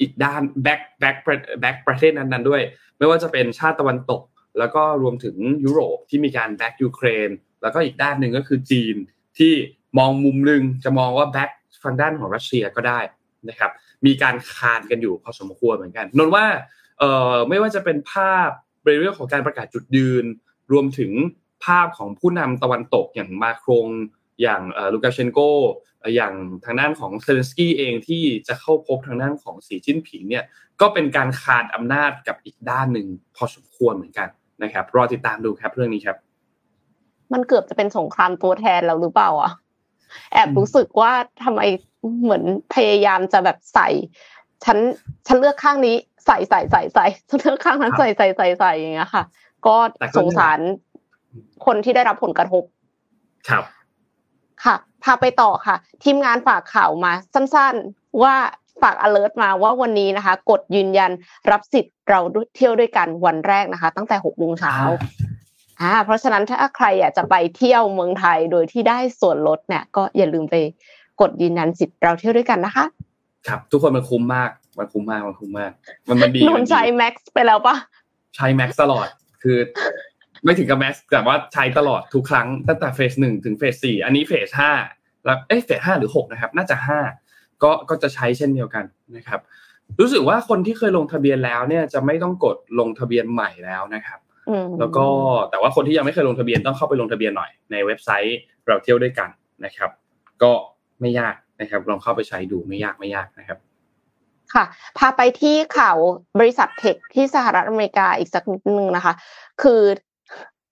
[0.01, 1.17] อีกด้าน back back
[1.61, 2.63] back ประเทศนั้นๆด้วย
[2.99, 4.23] ไม่ว่าจะเป็นชาติตะวันตก
[4.59, 7.29] แล้วก็รวมถึงยุโรปที่มีการ back ยูเครน
[7.63, 8.97] แล้วก็อีกด้านหนึ่งก็คือจีน
[9.39, 9.53] ที่
[9.99, 11.51] มองมุมหนึ่งจะมองว่า back
[11.83, 13.01] ฝั่งด้านของรัสเซียก็ได้
[13.49, 13.71] นะครับ
[14.07, 16.47] มีการคานกันอยู่พอสมควรเหมือนกันนนว่า
[16.99, 18.49] เอ่อไม่ว่าจะเป็นภาพ
[18.85, 20.25] ในเรื่องของการประกาศจุดยืน
[20.73, 21.13] รวมถึง
[21.65, 23.87] ภาพของผู้นำตะวันตกอย่างมาครง
[24.43, 25.39] อย่างลูกาเชนโก
[26.15, 30.45] อย่างทางด้านของเซเลนสกี้เองที่จะเข้าพบทางด้านของสีจิ้นผิงเนี่ย
[30.81, 34.29] ก็เป็นการคานอำนาจกับอีกด้านหนึ่งพอสมควรเหมือนกัน
[34.63, 36.17] นะครับรอติดตามดูครับเรื่องนี้ครับ
[37.33, 39.53] มันเกือบจะเป็นสงครามตัวแทนแล้วหรือเปล่าอะ
[40.33, 41.13] แอบรู้สึกว่า
[41.45, 41.61] ทำไม
[42.23, 42.43] เหมือน
[42.75, 43.89] พยายามจะแบบใส่
[44.65, 44.79] ฉัน
[45.27, 49.25] ฉันเลือกข้างนี้ใส่ใส่ใส่ใส่ฉันเลือกข้างนั้นใส่ใส่ใส่ใส่อย่างเงี้ยค่ะ
[49.67, 49.77] ก็
[50.17, 50.59] สงสาร
[51.67, 52.63] คนที่ได้รับผลกระทบ
[53.49, 53.65] ครับ
[54.65, 58.35] ค่ะ พาไปต่อค่ะ ทีมงานฝากข่าวมาสั้น ๆ ว่า
[58.83, 61.11] ฝาก alert มาว่าวันนี้นะคะ กดยืนยัน
[61.51, 62.21] รับสิทธิ์เรา
[62.57, 64.75] เที่ยวด้วยกันวันแรกนะคะ ตั้งแต่หกโมงเช้า
[65.81, 70.55] อ่าเพราะฉะนั้นถ้าใครอยากจะไปเที่ยวเมืองไทยโดยที่ได้ส่วนลดเนี่ย ก็อย่าลืมไป
[71.23, 72.85] กดยืนยันสิทธิ์เราเที่ยวด้วยกันนะคะ
[73.49, 75.73] ครับ ทุกคนมันคุ้มมากมันคุ้มมากมันคุ้มมาก
[76.09, 77.77] มันมันดีนนใช้แม็กซ์ไปแล้วปะ
[78.37, 79.07] ใช้แม็กซ์ตลอด
[79.43, 79.59] คือ
[80.45, 84.73] ไม่ถึงกับแม็กซ์แต่ว่าใช้ตลอดทุกครั้งตั้งแต่เฟสหนึ่งถึงเฟสสี่อันนี้เฟสห้า
[85.25, 87.01] แล้วเอ๊ะเฟสห้าหรือหกนะครับ น่าจะห้า
[87.63, 88.85] ก็ก็จะใช้เช่นเดียวกัน
[89.17, 89.41] นะครับ
[90.01, 94.21] รู้สึกว่าคนที่เคยลงทะเบียนแล้วเนี่ยจะไม่ต้องกดลงทะเบียนใหม่แล้วนะครับ
[94.81, 95.07] แล้วก็
[95.51, 99.29] แต่ว่าคนที่ยังไม่เคยลงทะเบียนต้องเข้าไปลงทะเบียนหน่อยในเว็บไซต์เราเที่ยวด้วยกัน
[99.65, 99.91] นะครับ
[100.43, 100.53] ก็
[101.03, 103.59] ไม่ยากนะครับ ลองเข้าไปใช้ดูไม่ยากไม่ยากนะครับ
[104.55, 104.65] ค่ะ
[104.99, 105.97] พาไปที่ข่าว
[106.39, 109.15] บริษัทเทคที่สหรัฐอเมริกาอีกสักนิดนึงนะคะ
[109.63, 109.83] คือ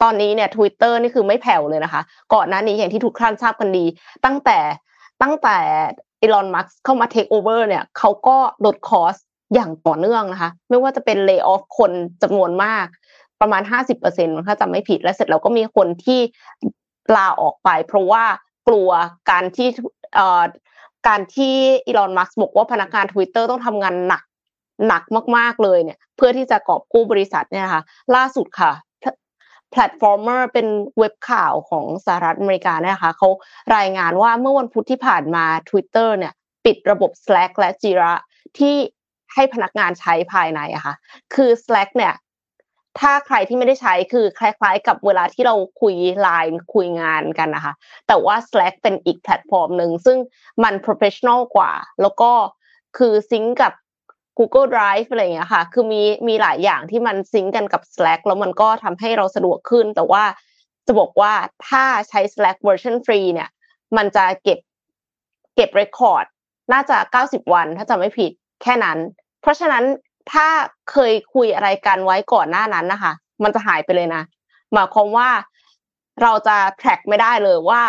[0.02, 2.02] ตอนนี้เนี่ย Twitter นี่คือไม่แผ่วเลยนะคะ
[2.34, 3.84] ก่อนหน้านี้อย่างที่ทุกท่านทราบกันดี
[4.24, 4.58] ตั้งแต่
[5.22, 5.58] ตั้งแต่
[6.20, 9.14] อีลอนมัสเข้ามาเทคโอเวอร์เนี่ยเขาก็ลดคอส
[9.54, 12.86] อย่างต่อเนื่องนะคะ ไม่ว่าจะเป็นเลิกออฟคนจำนวนมาก
[13.40, 16.20] ประมาณห้าสิบเปอร์เซ็นต์ถ้าจำไม่ผิดแล้วเสร็จแล้วก็มีคนที่
[17.16, 18.24] ลาออกไป เพราะว่า
[18.68, 18.90] กลัว
[19.30, 19.68] การที่
[21.06, 21.54] การที่
[21.86, 24.22] อีลอนมัสบอกว่าพนักงาน Twitter ต้องทำงานหนัก
[24.88, 25.02] หนัก
[25.36, 27.82] มากๆเลยเนี่ย เพื่อที่จะกอบกู้บริษัทเนี่ยค่ะ
[28.14, 28.72] ล่าสุดค่ะ
[29.70, 30.66] Platformer เป็น
[30.98, 33.28] เว็บข่าวของสหรัฐอเมริกาเนี่ยค่ะเขา
[33.76, 36.32] รายงานว่าเมื่อวันพุธที่ผ่านมา Twitter เนี่ย
[36.64, 38.12] ปิดระบบ Slack และ Jira
[38.58, 38.76] ที่
[39.34, 40.94] ให้พนักงานใช้ภายในอะค่ะ
[41.34, 42.14] คือ Slack เนี่ย
[43.00, 47.74] ถ้าใครที่ไม่ได้ใช้คือคล้าย ๆ กับเวลาที่เราคุยไลน์คุยงานกันนะคะ
[48.08, 50.18] แต่ว่า Slack เป็นอีกแพลตฟอร์มหนึ่งซึ่ง
[50.64, 52.30] มัน professional กว่า แล้วก็
[52.98, 53.72] คือ sync กับ
[54.38, 60.24] Google Drive อะไรอย่างเงี้ยค่ะ คือมีมีหลายอย่างที่มัน sync กันกับ Slack แล้วมันก็ทำให้เราสะดวกขึ้น แต่ว่า
[60.86, 61.32] จะบอกว่า
[61.68, 63.48] ถ้าใช้ Slack เวอร์ชันฟรีเนี่ย
[63.96, 64.58] มันจะเก็บ
[65.54, 66.26] เก็บ record
[66.72, 68.32] น่าจะ 90 วันถ้าจำไม่ผิด
[68.62, 68.98] แค่นั้น
[69.40, 69.84] เพราะฉะนั้น
[70.32, 70.48] ถ้า
[70.90, 74.22] เคยคุยอะไรกันไว้ก่อนหน้านั้นนะคะ มันจะหายไปเลยนะ
[74.72, 75.28] หมายความว่า
[76.22, 77.82] เราจะ track ไม่ได้เลยว่า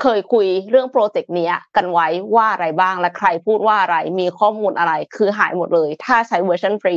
[0.00, 6.96] เคยคุยเรื่องโปรเจกต์นี้กันไว้ว่าอะไรบ้างและใครพูดว่าอะไร มีข้อมูลอะไร คือหายหมดเลย ถ้าใช้เวอร์ชันฟรี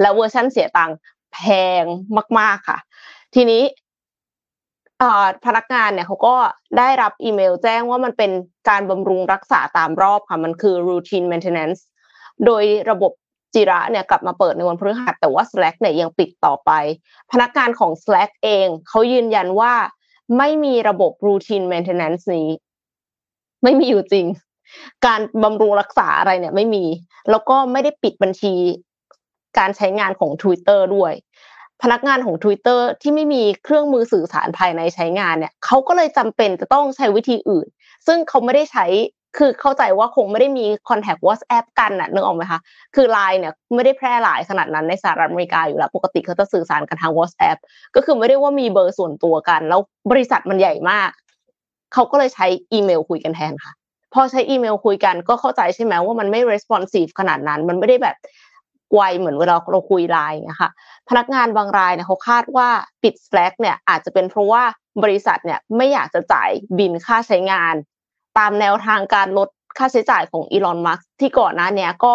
[0.00, 0.96] แล้วเวอร์ชันเสียตังค์
[1.34, 1.38] แพ
[1.82, 1.84] ง
[2.38, 2.78] มาก ๆค่ะ
[3.34, 3.62] ทีนี้
[5.46, 6.36] พนักงานเนี่ยเขาก็
[6.78, 8.30] ได้รับอีเมลแจ้งว่ามันเป็น
[8.68, 11.80] การบำรุงรักษาตามรอบค่ะ มันคือ routine maintenance
[12.46, 13.12] โดยระบบ
[13.54, 16.70] จิระเนี่ยกลับมาเปิดในวันพฤหัสแต่ว่า Slack เนี่ยยังปิดต่อไป
[17.32, 19.72] พนักงานของ Slack เองเขายืนยันว่า
[20.38, 22.48] ไม่มีระบบ routine maintenance นี้
[23.62, 24.26] ไม่มีอยู่จริง
[25.06, 26.84] การบำรุงรักษาอะไรเนี่ยไม่มี
[27.30, 28.54] แล้วก็ไม่ได้ปิดบัญชี
[29.58, 31.12] การใช้งานของ Twitter ด้วย
[31.82, 37.66] พนักงานของ Twitter ที่ไม่มีเครื่องมือสื่อสารภายในใช้งานเนี่ยเขาก็เลยจำเป็นจะต้องใช้วิธีอื่น
[38.06, 38.86] ซึ่งเขาไม่ได้ใช้
[39.36, 42.60] คือเข้าใจว่าคงไม่ได้มีคอนแทควอทแอปกันน่ะนึกออกไหมคะ
[42.94, 47.58] คือไลน์เนี่ยไม่ได้แพร่หลายขนาดนั้นในสหรัฐอเมริกาอยู่แล้วปกติเขาจะสื่อสารกันทาง WhatsApp
[47.94, 51.10] ก็คือไม่ได้ว่ามีเบอร์ส่วนตัวกัน แล้วบริษัทมันใหญ่มาก
[51.92, 53.72] เขาก็เลยใช้อีเมลคุยกันแทนค่ะ
[54.14, 58.16] พอใช้อีเมลคุยกันก็เข้าใจใช่ไหมว่ามันไม่ responsive ขนาดนั้น มันไม่ได้แบบ
[58.94, 60.70] ไวเหมือนเวลาเราคุยไลน์นะคะ
[61.08, 62.68] พนักงานบางรายเนี่ยเขาคาดว่า
[63.02, 64.62] ปิด Slack เนี่ยอาจจะเป็นเพราะว่า
[65.02, 67.74] บริษัทเนี่ยไม่อยากจะจ่ายบินค่าใช้งาน
[68.38, 72.12] ตามแนวทางการลดค่าใช้จ่ายของอีลอนมัสที่ก่อนหน้านี้ก็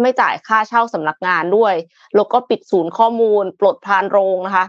[0.00, 1.74] ไม่จ่ายค่าเช่าสำนักงานด้วย
[2.14, 4.66] แล้วก็ปิดศูนย์ข้อมูล ปลดภารโรงนะคะ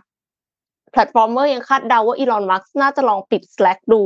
[0.91, 4.01] Platformer ยังคาดเดาว่าอีลอนมัสก์น่าจะลองปิด Slack ดู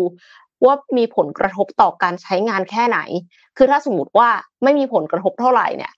[0.65, 2.99] ว่ามีผลกระทบต่อการใช้งานแค่ไหน
[3.57, 4.29] คือถ้าสมมติว่า
[4.63, 5.93] ไม่มีผลกระทบเท่าไหร่เนี่ย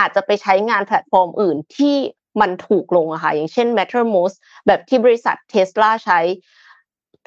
[0.00, 1.96] อาจจะไปใช้งานแพลตฟอร์มอื่นที่
[2.40, 6.20] มันถูกลงอะค่ะอย่างเช่น Mattermost แบบที่บริษัทเทสลาใช้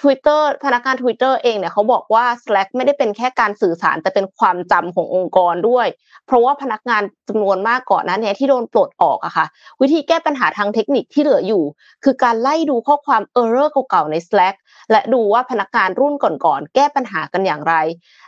[0.02, 5.88] Twitter พนักงาน Twitter เองเนี่ยเขาบอกว่า Slack ไม่ได้เป็นแค่การสื่อสารแต่เป็นความจำขององค์กรด้วย
[6.26, 9.46] เพราะว่าพนักงานจำนวนมากก่อนนั้นเนี่ยที่โดนปลดออกอะค่ะ
[9.82, 11.64] วิธีแก้ปัญหาทางเทคนิคที่เหลืออยู่
[12.04, 14.56] คือการไล่ดูข้อความ error เก่าๆใน Slack
[14.92, 17.76] และดูว่าพนักงานรุ่นก่อนๆแก้ปัญหากันอย่างไร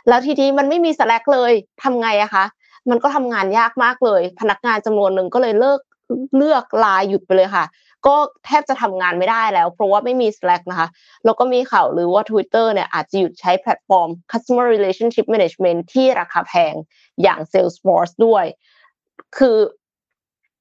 [0.08, 2.44] แล้วทีนี้มันไม่มี Slack เลยทำไงอะคะ
[2.90, 5.80] มันก็ทำงานยากมากเลย พนักงานจำนวนหนึ่งก็เลยเลิก
[6.36, 7.64] เลือกลาหยุดไปเลยค่ะ
[8.06, 10.88] ก็แทบจะทำงานไม่ได้แล้ว เพราะว่าไม่มี Slack นะคะ
[11.24, 16.74] แล้วก็มีข่าวหรือว่า Twitter เนี่ยอาจจะหยุดใช้แพลตฟอร์ม Customer Relationship Management ที่ราคาแพง
[17.22, 18.44] อย่าง Salesforce ด้วย
[19.38, 19.56] คือ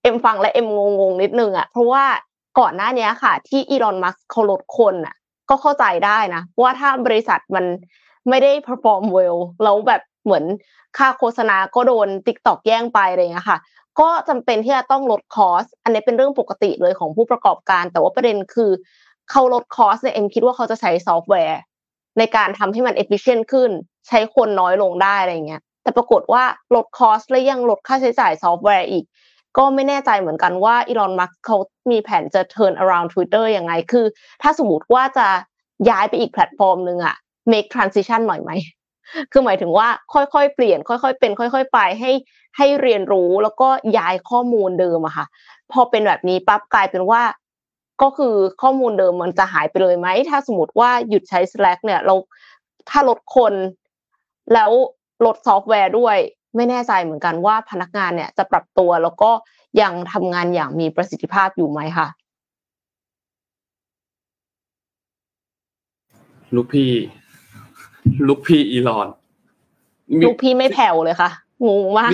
[0.04, 2.04] เอ็มฟังและเอ็มงงงนิดนึงอะเพราะว่า
[2.60, 5.16] ก่อนหน้านี้ค่ะ ที่อีลอนมัสก์เขาลดคนอะ
[5.50, 7.66] ก็เข้าใจได้นะว่าถ้าบริษัทมัน
[8.30, 10.44] ไม่ได้ perform well แล้วแบบเหมือน
[10.98, 13.60] ค่าโฆษณาก็โดน TikTok แย่งไปอะไรเงี้ยค่ะ
[14.00, 18.72] ก็จำเป็นที่จะต้องลด cost อันนี้เป็นเรื่องปกติเลยของผู้ประกอบการ แต่ว่าประเด็นคือ
[19.30, 21.60] เขาลด cost เนี่ยเอ็มคิดว่าเขาจะใช้ซอฟต์แวร์
[22.18, 23.72] ในการทำให้มัน efficient ขึ้น
[24.08, 26.44] ใช้คนน้อยลงได้อะไรเงี้ยแต่ปรากฏว่า
[26.76, 29.06] ลด cost และยังลดค่าใช้จ่ายซอฟต์แวร์อีก
[29.58, 31.58] ก็ไม่แน่ใจเหมือนกันว่าอีลอนมัสก์เขา
[31.92, 34.06] มีแผนจะ turn around Twitter ยังไง คือ
[34.42, 35.28] ถ้าสมมติว่าจะ
[35.90, 37.16] ย้ายไปอีกแพลตฟอร์มหนึ่งอะ
[37.52, 38.52] make transition หน่อยไหม
[39.32, 42.12] คือหมายถึงว่าค่อยๆ เปลี่ยน ค่อยๆ เป็น ค่อย ๆ ไปให้
[42.58, 45.26] ให้เรียนรู้แล้วก็ย้ายข้อมูลเดิมอะค่ะ
[45.72, 47.22] พอเป็นแบบนี้ปั๊บกลายเป็นว่า
[48.02, 52.16] ก็คือข้อมูลเดิมมันจะหายไปเลยไหม ถ้าสมมติว่าหยุดใช้ Slack เนี่ย เรา
[52.90, 53.54] ถ้าลดคน
[54.54, 54.72] แล้ว
[55.26, 56.18] ลดซอฟต์แวร์ด้วย
[56.56, 59.32] ไม่แน่ใจเหมือนกันว่าพนักงานเนี่ยจะปรับตัวแล้วก็
[59.82, 62.08] ยังทำงานอย่างมีประสิทธิภาพอยู่ไหมค่ะ
[66.56, 66.92] ลูกพี่
[68.28, 69.08] ลูกพี่อีลอน
[70.26, 71.30] ลูกพี่ไม่แผ่วเลยค่ะ
[71.68, 72.12] งงมาก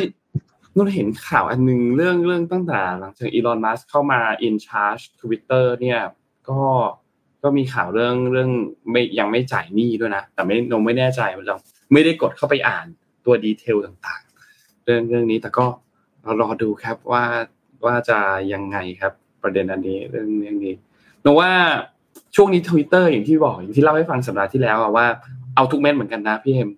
[0.78, 6.00] นุ่นเห็นข่าวอันนึงเรื่องเรื่องตั้งแต่หลังจากอีลอนมัสก์เข้ามา in charge Twitter เนี่ย
[6.50, 6.62] ก็
[7.44, 8.50] ก็มีข่าวเรื่องเรื่อง
[8.92, 11.46] ไม่ยังไม่จ่ายหนี้ด้วยนะ แต่ไม่นงไม่แน่ใจมัน
[11.94, 12.86] ไม่ได้กดเข้าไปอ่าน
[13.26, 15.66] ตัวดีเทลต่างๆ เรื่องเรื่องนี้แต่ก็
[16.24, 17.24] เรารอดูครับว่า
[17.86, 18.18] ว่าจะ
[18.54, 19.14] ยังไงครับ
[19.44, 20.76] ประเด็นอันนี้เรื่องเรื่องนี้
[21.24, 21.52] นว่า
[22.36, 25.08] ช่วงนี้ทวิตเตอร์อย่างที่บอกอย่างที่เล่าให้ฟังสัปดาห์ที่แล้วว่า
[25.56, 26.70] เอาทุกเม็ดเหมือนกันนะพี่เอ็ม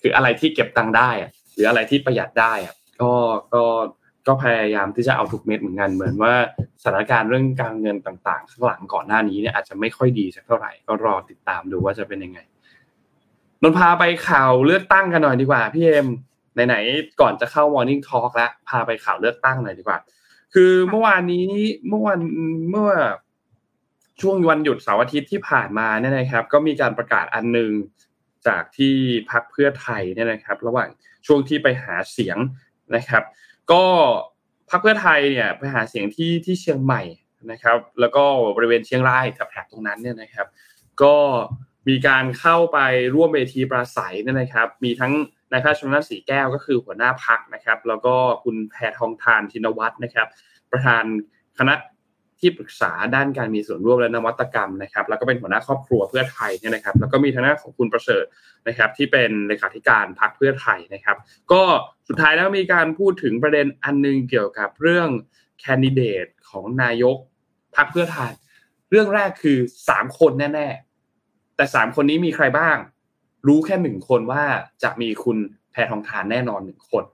[0.00, 3.12] คืออะไรที่เก็บตังค์ได้อะหรืออะไรที่ประหยัดได้อะ ก็
[3.54, 3.64] ก็
[4.26, 6.34] ก็พยายามที่จะเอาทุกเม็ดเหมือนกันเหมือนว่า
[6.82, 12.38] สถานการณ์เรื่องการเงินต่างๆข้างหลังก่อนหน้านี้เนี่ยอาจจะไม่ค่อยดีสักเท่าไหร่ก็รอติดตามดูว่าจะเป็นยังไง
[13.62, 16.08] นนพาไปข่าวเลือกตั้งกันหน่อยดีกว่าพี่เอ็ม
[16.66, 19.98] ไหนๆก่อนจะเข้า Morning Talk แล้วพาไปข่าวเลือกตั้งหน่อยดีกว่า
[20.54, 21.48] คือเมื่อวานนี้
[21.88, 22.20] เมื่อวัน
[22.70, 22.90] เมื่อ
[24.20, 27.70] ช่วงวันหยุดเสาร์อาทิตย์ที่ผ่านมาเนี่ยนะครับ ก็มีการประกาศอันหนึ่ง
[28.46, 28.94] จากที่
[29.30, 30.88] พักเพื่อไทยเนี่ยนะครับ ระหว่าง
[31.26, 32.38] ช่วงที่ไปหาเสียง
[32.96, 33.22] นะครับ
[33.72, 33.84] ก็
[34.70, 37.02] พรรคเพื่อไทยเนี่ยไปหาเสียงที่ที่เชียงใหม่
[37.50, 38.24] นะครับ แล้วก็
[38.56, 40.46] บริเวณเชียงรายแถบตรงนั้นเนี่ยนะครับ
[41.02, 41.16] ก็
[41.88, 42.78] มีการเข้าไป
[43.14, 45.12] ร่วมเวทีปราศัยเนี่ยนะครับ มีทั้ง
[45.50, 50.28] นายแพทย์ชนนัทสีแก้วก็คือหัวหน้าพักนะครับ แล้วก็คุณแพทองทานชินวัตรนะครับ
[50.70, 51.04] ประธาน
[51.58, 51.74] คณะ
[52.40, 58.24] ที่ปรึกษาด้านการมีส่วนร่วมและนวัตกรรมนะครับแล้วก็เป็นหัวหน้าครอบครัวเพื่อไทยเนี่ยนะครับ แล้วก็มีทางด้านของคุณประเสริฐ
[58.68, 61.16] นะครับ ที่เป็นเลขาธิการพรรคเพื่อไทยนะครับ
[61.52, 61.62] ก็
[62.08, 65.08] สุดท้ายแล้วมีการพูดถึงประเด็นอันนึงเกี่ยวกับเรื่อง
[65.60, 67.16] แคนดิเดตของนายก
[67.76, 68.32] พรรคเพื่อไทย
[68.90, 72.76] เรื่องแรกคือสามคนแน่ๆ แต่สามคนนี้มีใครบ้าง
[73.46, 74.44] รู้แค่หนึ่งคนว่า
[74.82, 75.38] จะมีคุณ
[75.72, 77.04] แพทองทานแน่นอนหนึ่งคน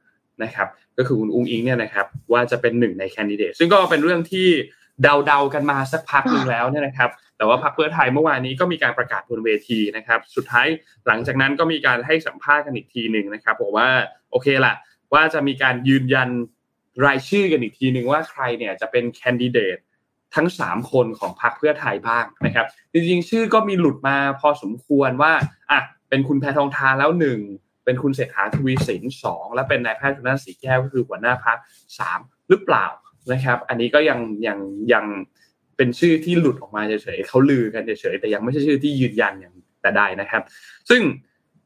[0.43, 4.49] นะครับ ก็คือคุณอุ้งอิงเนี่ยนะครับ ว่าจะเป็นหนึ่งในแคนดิเดตซึ่งก็เป็นเรื่องที่
[5.03, 10.67] เดาๆกันมาสักพักหนึ่งแล้วเนี่ยนะครับ แต่ว่าพรรคเพื่อไทยเมื่อวานนี้ก็มีการประกาศบนเวทีนะครับ สุดท้าย
[11.07, 13.89] หลังจากนั้นก็มีการให้สัมภาษณ์กันอีกทีหนึ่งนะครับบอกว่า
[14.31, 14.75] โอเคละ
[15.13, 16.29] ว่าจะมีการยืนยัน
[17.07, 19.79] รายชื่อกันอีกทีหนึ่งว่าใครเนี่ยจะเป็นแคนดิเดต
[20.35, 25.33] ทั้ง 3 คนของพรรคเพื่อไทยบ้างนะครับ จริงๆ ชื่อก็มีหลุดมาพอสมควรว่า
[25.71, 27.41] อะเป็นคุณแพทองทานแล้วหนึ่ง
[27.85, 31.59] เป็นคุณเศรษฐาทวีสินสองและเป็นนายแพทย์ชนน่านสีแก้วก็คือหัวหน้าพัก
[31.99, 32.87] สามหรือเปล่า
[33.33, 34.59] นะครับ อันนี้ก็ยังยัง
[34.93, 35.05] ยัง
[35.77, 40.43] เป็นชื่อที่หลุดออกมาเฉยๆเขาลือกันเฉยๆแต่ยังไม่ใช่ชื่อที่ยืนยันอย่างแต่ใดนะครับ
[40.91, 41.03] ซึ่ง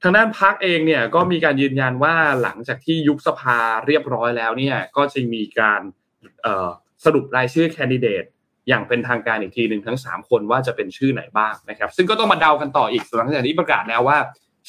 [0.03, 5.81] ทางด้านพักเองเนี่ยก็มีการยืนยันว่าหลังจากที่ยุบสภาเรียบร้อยแล้วเนี่ยก็จะมีการ
[7.05, 8.25] สรุปรายชื่อแคนดิเดต
[8.69, 14.19] อย่างเป็นทางการอีกทีหนึ่งทั้ง 3 คนว่าจะเป็นชื่อไหนบ้างนะครับ ซึ่งก็ต้องมาเดากันต่ออีกหลังจากที่ประกาศแล้วว่า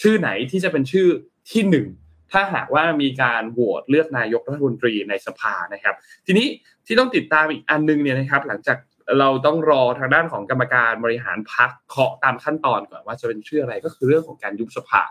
[0.02, 1.08] ชื่อไหนที่จะเป็นชื่อ
[1.52, 1.86] ที่หนึ่ง
[2.32, 6.48] ถ้าหากว่ามีการโหวตเลือกนายกรัฐมนตรีในสภานะครับ ทีนี้
[6.86, 8.78] ที่ต้องติดตามอีกอันนึงเนี่ยนะครับ หลังจาก
[9.20, 15.02] เราต้องรอทางด้านของกรรมการบริหารพักเคาะตามขั้นตอนก่อนว่าจะเป็นชื่ออะไรก็คือเรื่องของการยุบสภา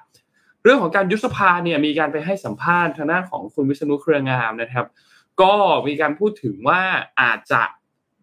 [0.62, 4.86] เรื่องของการยุบสภาเนี่ยมีการไปให้สัมภาษณ์ทางด้านของคุณวิษณุเครืองามนะครับ
[5.42, 5.54] ก็
[5.86, 6.82] มีการพูดถึงว่า
[7.20, 7.62] อาจจะ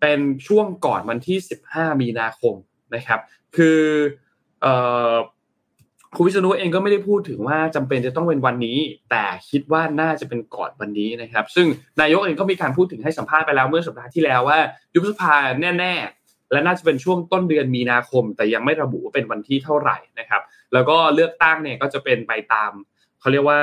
[0.01, 1.37] เป็นช่วงก่อนวันที่
[1.69, 2.55] 15 มีนาคม
[2.95, 3.19] นะครับ
[3.55, 3.79] คือ
[6.15, 8.77] คุณวิษณุเองก็ไม่ได้พูดถึงว่าจำเป็นจะต้องเป็นวันนี้
[9.11, 11.67] แต่คิดว่าน่าจะเป็นก่อนวันนี้นะครับ ซึ่ง
[12.01, 14.59] นายกเองก็มีการพูดถึงให้สัมภาษณ์ไปแล้วเมื่อสัปดาห์ที่แล้วว่า
[14.93, 15.35] ยุบสภา
[15.79, 20.41] แน่ๆ และน่าจะเป็นช่วงต้นเดือนมีนาคม แต่ยังไม่ระบุว่าเป็นวันที่เท่าไหร่นะครับ
[20.73, 22.71] แล้วก็เลือกตั้งเนี่ยก็จะเป็นไปตาม
[23.19, 23.59] เขาเรียกว่า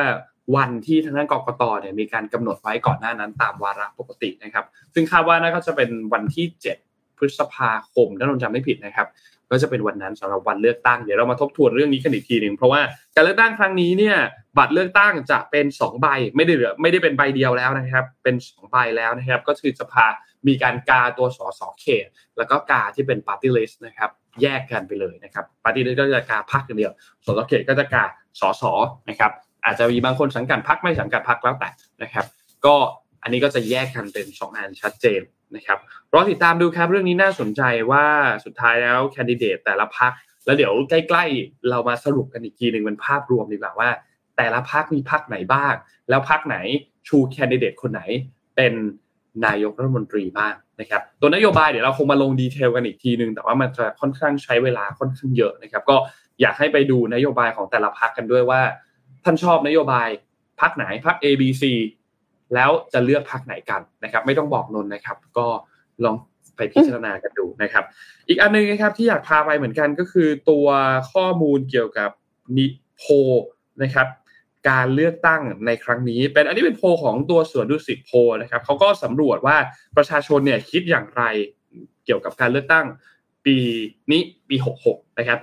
[0.56, 6.46] วันที่ทางด้านกรกตเนี่ยมีการกำหนดไว้ก่อนหน้านั้นตามวาระปกตินะครับ ซึ่งคาดว่าน่าก็จะเป็นวันที่
[6.82, 9.06] 7 พฤษภาคมถ้าเราจำไม่ผิดนะครับ
[9.50, 12.80] ก็จะเป็นวันนั้นสำหรับวันเลือกตั้งเดี๋ยวเรามาทบทวนเรื่องนี้กันอีกทีหนึ่งเพราะว่า
[13.14, 14.16] การเลือกตั้งครั้งนี้เนี่ย
[14.58, 16.06] บัตรเลือกตั้งจะเป็น2ใบ
[16.37, 20.06] ไม่ได้เหลือไม่ได้เป็นใบเดียวแล้วนะครับ เป็น2ใบแล้วนะครับ ก็คือสภา
[20.48, 22.06] มีการกาตัวสสเขต
[22.37, 24.11] แล้วก็กาที่เป็นปาร์ตี้ลิสต์นะครับ
[24.42, 26.92] แยกกันไปเลยนะครับปาร์ตี้ลิสต์ก็จะกาพรรคอย่างเดียว
[27.26, 28.04] สสเขตก็จะกา
[28.40, 28.62] สส
[29.08, 29.32] นะครับ
[29.64, 31.70] อาจจะมีบางคนสังกัดพรรคไม่สังกัดพรรคแล้วแต่
[32.02, 32.26] นะครับ
[32.64, 32.74] ก็
[33.22, 35.20] อันนี้ก็จะแยกกันเป็นสองอันชัดเจน
[35.56, 35.78] นะครับ
[36.14, 38.04] รอติดตามดูครับเรื่องนี้น่าสนใจว่า
[38.44, 40.12] สุดท้ายแล้วแคนดิเดตแต่ละพรรค
[40.46, 43.90] แล้วเดี๋ยวใกล้ๆ เรามาสรุปกันอีกทีหนึ่งเป็นภาพรวมดีกว่าว่า
[44.37, 45.74] แต่ละพรรคมีพรรคไหนบ้าง
[46.08, 46.56] แล้วพรรคไหน
[47.08, 48.02] ชูแคนดิเดตคนไหน
[48.56, 48.72] เป็น
[49.46, 55.96] นายกรัฐมนตรีบ้างนะครับตัวนโยบายเดี๋ยวเราคงมาลง detail กันอีกทีหนึ่งแต่ว่ามันจะค่อนข้างใช้เวลาค่อนข้างเยอะนะครับ ก็
[56.40, 58.61] อยากให้ไปดูนโยบายของแต่ละพรรคกันด้วยว่า
[59.24, 60.08] ท่านชอบนโยบาย
[60.61, 61.62] พักไหนพัก A B C
[62.54, 65.46] แล้วจะเลือกพักไหนกันนะครับ ไม่ต้องบอกนนนะครับ ก็
[66.04, 66.16] ลอง
[66.56, 67.84] ไปพิจารณากันดูนะครับ
[68.28, 70.66] อีกอันนึงนะครับที่อยากพาไปเหมือนกันก็คือตัว
[71.12, 72.11] ข้อมูลเกี่ยวกับ
[72.56, 72.66] นิ
[72.98, 73.04] โพ
[73.82, 74.06] นะครับ
[74.70, 78.11] การเลือกตั้งในครั้งนี้ เป็นอันนี้เป็นโพของตัวสวนดุสิตโพ
[78.42, 79.56] นะครับเขาก็สำรวจว่า
[79.96, 81.22] ประชาชนเนี่ยคิดอย่างไร
[82.04, 82.87] เกี่ยวกับการเลือกตั้ง
[83.44, 83.56] ปี
[84.11, 84.56] นี้ปี
[84.87, 85.38] 66 นะครับ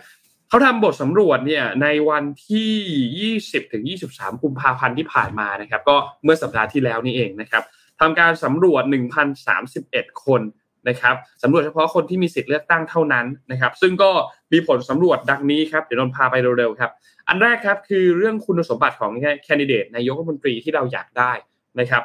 [0.56, 7.64] เขาทำบทสำรวจเนี่ยในวันที่ 20ถึง23 กุมภาพันธ์ที่ผ่านมานะครับ ก็เมื่อสัปดาห์ที่แล้วนี่เองนะครับ
[8.00, 8.84] ทำการสำรวจ
[9.54, 10.42] 1,031 คน
[10.90, 14.12] นะครับสำรวจเฉพาะคนที่มีสิทธิ์เลือกตั้งเท่านั้นนะครับ ซึ่งก็
[14.54, 16.92] มีผลสำรวจดังนี้ครับ เดี๋ยวนนพาไปเร็วๆครับ
[17.28, 19.12] อันแรกครับคือเรื่องคุณสมบัติของ
[19.44, 21.32] แคนดิเดตนายกรัฐมนตรีที่เราอยากได้
[21.80, 22.04] นะครับ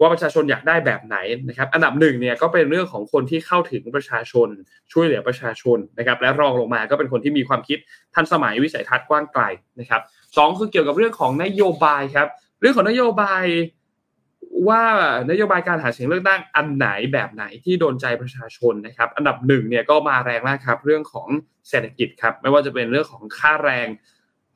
[0.00, 1.16] ว่าประชาชนอยากได้แบบไหน
[1.48, 4.48] นะครับอันดับหนึ่งเนี่ยก็เป็นเรื่องของคนที่เข้าถึงประชาชน
[4.92, 7.78] ช่วยเหลือประชาชนนะครับและรองลงมาก็เป็นคนที่มีความคิด
[8.14, 9.42] ทันสมัยวิสัยทัศน์กว้างไกล
[9.80, 10.00] นะครับ
[10.36, 12.28] สองคือเกี่ยวกับเรื่องของนโยบายครับ
[12.60, 13.44] เรื่องของนโยบาย
[14.68, 14.82] ว่า
[15.30, 21.28] นโยบายการหาเสียงเลือกตั้งอันไหนแบบไหนที่โดนใจประชาชนนะครับ อันดับหนึ่งเนี่ยก็มาแรงมากครับ เรื่องของ
[21.68, 23.86] เศรษฐกิจครับ ไม่ว่าจะเป็นเรื่องของค่าแรง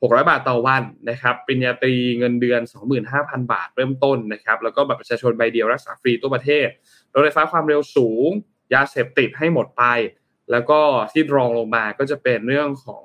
[0.03, 2.61] 600 บาทต่อวันนะครับปริญญาตรีเงินเดือน
[3.05, 6.67] 25,000 บาทเริ่มต้นนะครับ แล้วก็บัตรประชาชนใบเดียวรักษาฟรีทั่วประเทศ
[7.13, 8.29] รถไฟฟ้าความเร็วสูง
[8.73, 9.83] ยาเสพติดให้หมดไป
[10.51, 10.79] แล้วก็
[11.11, 13.03] ที่รองลงมาก็จะเป็นเรื่องของ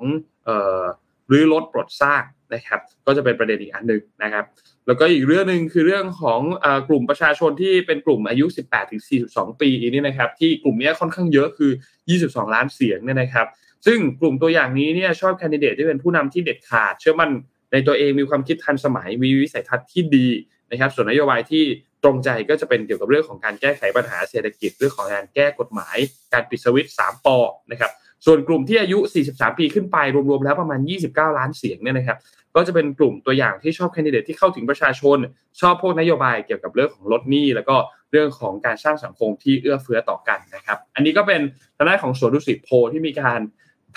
[1.31, 2.23] รื้อรถปลดสร้าง
[2.55, 4.45] นะครับ ก็จะเป็นประเด็นอีกอันหนึ่งนะครับ
[4.87, 11.71] แล้วก็อีกเรื่องหนึ่งคือเรื่องของอกลุ่มประชาชนที่เป็นกลุ่มอายุ 18ถึง42 ปีนี่นะครับ ที่กลุ่มนี้ค่อนข้างเยอะคือ
[12.13, 13.47] 22 ล้านเสียงเนี่ยนะครับ
[13.87, 17.31] ซึ่งกลุ่มตัวอย่างนี้เนี่ยชอบแคนดิเดตที่เป็นผู้นำที่เด็ดขาด เชื่อมั่น
[17.73, 20.29] ในตัวเองมีความคิดทันสมัยมีวิสัยทัศน์ที่ดี
[20.71, 21.65] นะครับส่วนนโยบายที่
[22.05, 25.97] ตรงใจก็จะเป็นเกี่ยวกับเรื่องของการแก้ไขปัญหาเศรษฐกิจเรื่องของการแก้กฎหมาย
[26.33, 27.37] การปิดสวิตช์3ปอ
[27.71, 27.91] นะครับ
[28.27, 28.99] ส่วนกลุ่มที่อายุ
[29.31, 29.97] 43 ปีขึ้นไป
[30.31, 32.19] รวมๆ แล้วประมาณ 29 ล้านเสียงเนี่ยนะครับ
[32.55, 35.19] ก็จะเป็นกลุ่มตัวอย่างที่ชอบแคนดิเดตที่เข้าถึงประชาชน
[35.61, 37.77] ชอบพวกนโยบายเกี่ยวกับเรื่องของลดหนี้ แล้วก็
[38.13, 41.41] เรื่องของการสร้างสังคมที่เอื้อเฟื้อต่อกันนะครับ อันนี้ก็เป็น
[41.77, 43.41] ทางด้านของสวนดุสิตโพที่มีการ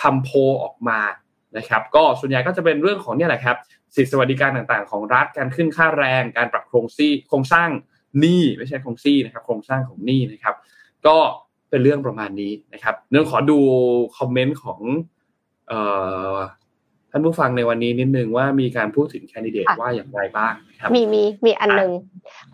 [0.02, 0.30] ทำโพ
[0.64, 1.00] ออกมา
[1.58, 3.58] นะครับก็ส่วนใหญ่ก็จะเป็นเรื่องของเนี่ยแหละครับ
[3.96, 7.70] สิทธิสวัสดิการต่างๆ ของรัฐการขึ้นค่าแรง การปรับโครงซี่โครงสร้าง
[8.20, 10.56] หนี้ไม่ใช่โครงซี่นะครับ โครงสร้างของหนี้นะครับ
[11.08, 11.18] ก็
[11.70, 13.60] เป็นเรื่องประมาณนี้นะครับเนื่องขอดู
[14.18, 14.80] คอมเมนต์ของ
[17.12, 21.92] ท่านผู้ฟังในวันนี้นิดนึงว่ามีการพูดถึงแคนดิเดตว่าอย่างไรบ้างครับมีมีมีอันหนึ่ง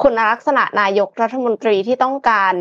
[0.01, 2.53] คุณลักษณะนายกรัฐมนตรีที่ต้องการ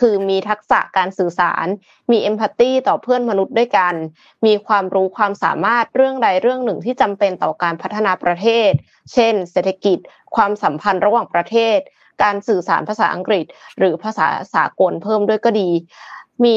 [0.00, 1.66] คือมีทักษะการสื่อสาร
[2.10, 3.94] มีเอมพัตตีต่อเพื่อนมนุษย์ด้วยกัน
[4.46, 8.70] มีความรู้ความสามารถเรื่องใดเรื่องหนึ่งที่จำเป็นต่อการพัฒนาประเทศ
[9.12, 9.98] เช่น เศรษฐกิจ
[10.36, 11.78] ความสัมพันธ์ระหว่างประเทศ
[12.22, 13.44] การสื่อสารภาษาอังกฤษ
[13.78, 15.70] หรือภาษาสากลเพิ่มด้วยก็ดี
[16.44, 16.56] มี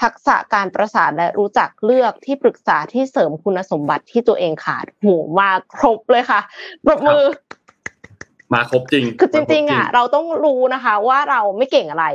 [0.00, 5.06] ทักษะการประสานและรู้จักเลือกที่ปรึกษาที่เสริมคุณสมบัติที่ตัวเองขาดโห
[5.38, 6.40] มาครบเลยค่ะ
[6.84, 7.24] ปรบมือ
[8.52, 12.06] มาครบจริง คือจริง ๆ อะ เราต้องรู้นะคะ ว่าเราไม่เก่งอะไร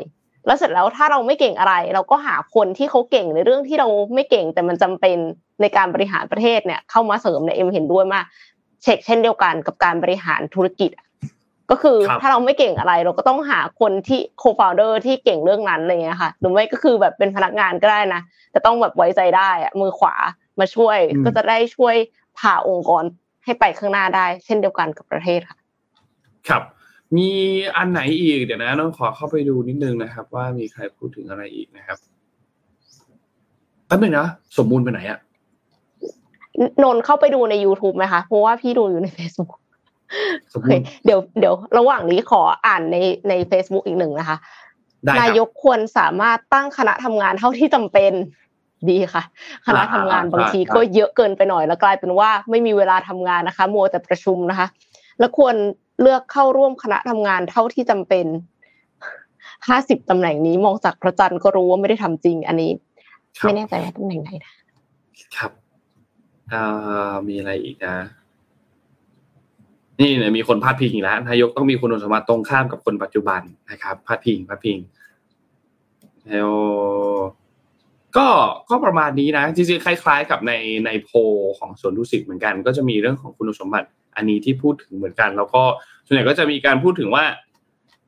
[0.46, 5.18] แล้วเสร็จแล้วถ้าเราไม่เก่งอะไร เราก็หาคนที่เขาเก่งในเรื่องที่เราไม่เก่งแต่มันจำเป็น
[5.62, 8.26] ในการบริหารประเทศเนี่ย เข้ามาเสริมในเอ็มเห็นด้วยมาก
[8.84, 10.92] เช็คเช่นเดียวกันกับการบริหารธุรกิจ
[11.70, 20.16] ก็คือถ้าเราไม่เก่งอะไร เราก็ต้องหาคนที่โคฟาวเดอร์ที่เก่งเรื่องนั้นอะไรเงี้ยค่ะหรือไม่ก็คือแบบเป็นพนักงานก็ได้นะแต่ต้องแบบไว้ใจได้อะมือขวา
[20.60, 21.96] มาช่วยก็จะได้ช่วย
[22.40, 23.04] พาองค์กร
[23.44, 25.58] ให้ไปข้างหน้าได้ เช่นเดียวกันกับประเทศค่ะ
[26.50, 26.64] ครับ
[27.18, 27.30] มี
[27.78, 31.98] อันไหนอีกเดี๋ยวนะต้องขอเข้าไปดูนิดนึงนะครับ ว่ามีใครพูดถึงอะไรอีกนะครับ
[33.88, 34.28] แป๊บนึงนะ
[34.58, 35.20] สมบูรณ์ไปไหนอะ
[36.84, 39.52] นนเข้าไปดูใน YouTube ไหมคะเพราะว่าพี่ดูอยู่ใน Facebook
[40.54, 42.98] สมบูรณ์เดี๋ยวเดี๋ยวระหว่างนี้ขออ่านใน
[43.30, 44.38] ใน Facebook อีกหนึ่งนะคะ
[45.06, 48.14] ได้นายกควรสามารถตั้งคณะทำงานเท่าที่จำเป็น
[48.90, 49.24] ดีค่ะ
[49.68, 54.68] คณะทำงานบางทีก็เยอะเกินไปหน่อยแล้วกลายเป็นว่าไม่มีเวลาทำงานนะคะ มัวแต่ประชุมนะคะ
[55.20, 55.56] แล้วควร
[56.02, 58.26] เลือกเข้าร่วมคณะทำงานเท่าที่จำเป็น
[59.68, 62.72] ห้าสิบตำแหน่งนี้มองจากพระจันทร์ก็รู้ว่าไม่ได้ทำจริง อันนี้
[63.42, 64.54] ไม่แน่ใจว่าตำแหน่งไหนนะ
[65.38, 65.52] ครับ
[66.54, 67.96] อ่ามีอะไรอีกนะ
[70.02, 73.42] นี่เนี่ยมีคนพาดพิงอีกแล้วนายกต้องมีคุณสมบัติตรงข้ามกับคนปัจจุบัน
[73.72, 74.78] นะครับพาดพิงพาดพิง
[76.28, 76.52] แล้ว
[78.18, 78.28] ก็
[78.70, 80.54] ก็ประมาณนี้นะจริงๆคล้ายๆ กับใน
[80.86, 81.10] ในโพ
[81.60, 85.62] ของสวนดุสิตเหมือนกัน ก็จะมีเรื่องของคุณสมบัติอันนี้ที่พูดถึงเหมือนกัน แล้วก็
[86.06, 87.26] ส่วนใหญ่ก็จะมีการพูดถึงว่า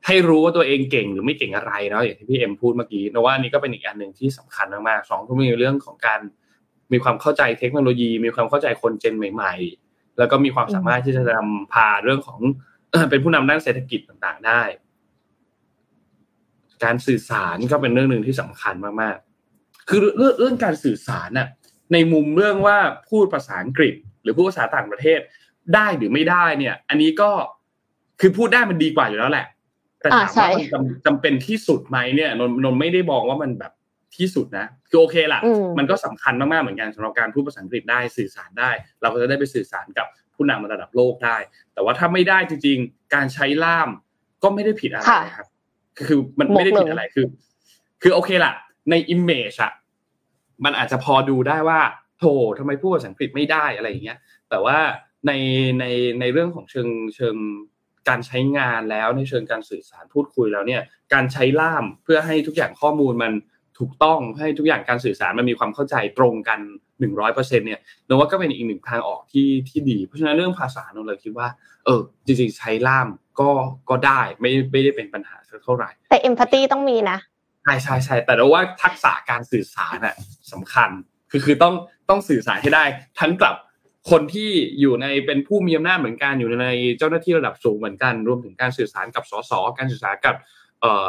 [0.06, 6.20] ให้รู้ว่าตัวเองเก่งหรือไม่เก่งอะไรเนาะอย่างที่พี่เอ็มพูดเมื่อกี้นะว่านี่ก็เป็นอีกอันหนึ่งที่สำคัญมากๆสองก็มีเรื่องของการ
[6.92, 9.81] มีความเข้าใจเทคโนโลยี มีความเข้าใจคนเจนใหม่ ๆ
[10.18, 12.40] แล้วก็มีความสามารถที่จะนำพาเรื่องของ
[13.10, 14.62] เป็นผู้นำด้านเศรษฐกิจต่างๆได้
[16.84, 21.48] การสื่อสารก็เป็นเรื่องหนึ่งที่สำคัญมากๆ คือเรื่องเรื่องการสื่อสารน่ะ
[21.92, 22.78] ในมุมเรื่องว่า
[23.10, 25.20] พูดภาษาอังกฤษ หรือพูดภาษาต่างประเทศ
[25.74, 27.30] ได้หรือไม่ได้เนี่ย อันนี้ก็
[28.20, 29.46] คือพูดได้มันดีกว่าอยู่แล้วแหละ
[30.00, 33.72] แต่ถามว่ามันจำจำเป็นที่สุดไหมเนี่ยนนนไม่ได้มองว่ามันแบบ
[34.16, 35.40] ที่สุดนะคือโอเคล่ะ
[35.78, 38.70] มันก็สำคัญมากๆเหมือนกันสำหรับการพูดภาษาอังกฤษได้สื่อสารได้
[39.02, 41.36] เราก็จะได้ไปสื่อสารกับผู้นำระดับโลกได้
[41.74, 43.88] แต่ว่าถ้าไม่ได้จริง ๆ การใช้ล่าม
[44.42, 45.06] ก็ไม่ได้ผิดอะไร
[45.36, 45.46] ครับ
[46.06, 47.26] คือมันไม่ได้ผิดอะไรคือ
[48.02, 48.52] คือโอเคล่ะ
[48.90, 49.72] ในอิมเมจอะ
[50.64, 51.80] มันอาจจะพอดูได้ว่า
[52.18, 54.18] โธ่ทำไมพูดภาษาอังกฤษไม่ได้อะไรอย่างเงี้ย
[54.50, 54.78] แต่ว่า
[55.26, 55.32] ใน
[55.80, 55.84] ใน
[56.20, 57.36] ในเรื่องของเชิงเชิง
[58.08, 60.82] การใช้งานแล้วในเชิงการสื่อสารพูดคุยแล้วเนี่ย
[61.12, 63.32] การใช้ล่ามเพื่อให้ทุกอย่างข้อมูลมัน
[63.78, 66.58] ถูกต้องให้ทุกอย่างการสื่อสารมันมีความเข้าใจตรงกัน
[67.00, 71.48] หนึ่งร้อยเปอร์เซ็นเนี่ยนว่าก็เป็นอีกหนึ่งทางออกที่ที่ดี เพราะฉะนั้นเรื่องภาษานนเลยคิดว่า
[71.84, 73.08] เออ จริงๆ ใช้ล่าม
[73.40, 73.50] ก็
[73.90, 77.18] ก็ได้ไม่ไม่ได้เป็นปัญหาเท่าไหร่ แต่เอมพัตตีต้องมีนะ
[77.62, 80.14] ใช่ใช่ใช่แต่ว่าทักษะการสื่อสารน่ะ
[80.52, 80.90] สำคัญ
[81.30, 81.74] คือคือต้อง
[82.08, 82.84] ต้องสื่อสารให้ได้
[83.20, 83.54] ทั้งกับ
[84.10, 84.50] คนที่
[84.80, 86.68] อยู่ในเป็นผู้มีอำนาจเหมือนกันอยู่ใน
[86.98, 90.36] เจ้าหน้าที่ระดับสูงเหมือนกัน รวมถึงการสื่อสารกับสสการสื่อสารกับ
[90.80, 91.04] เอ่อ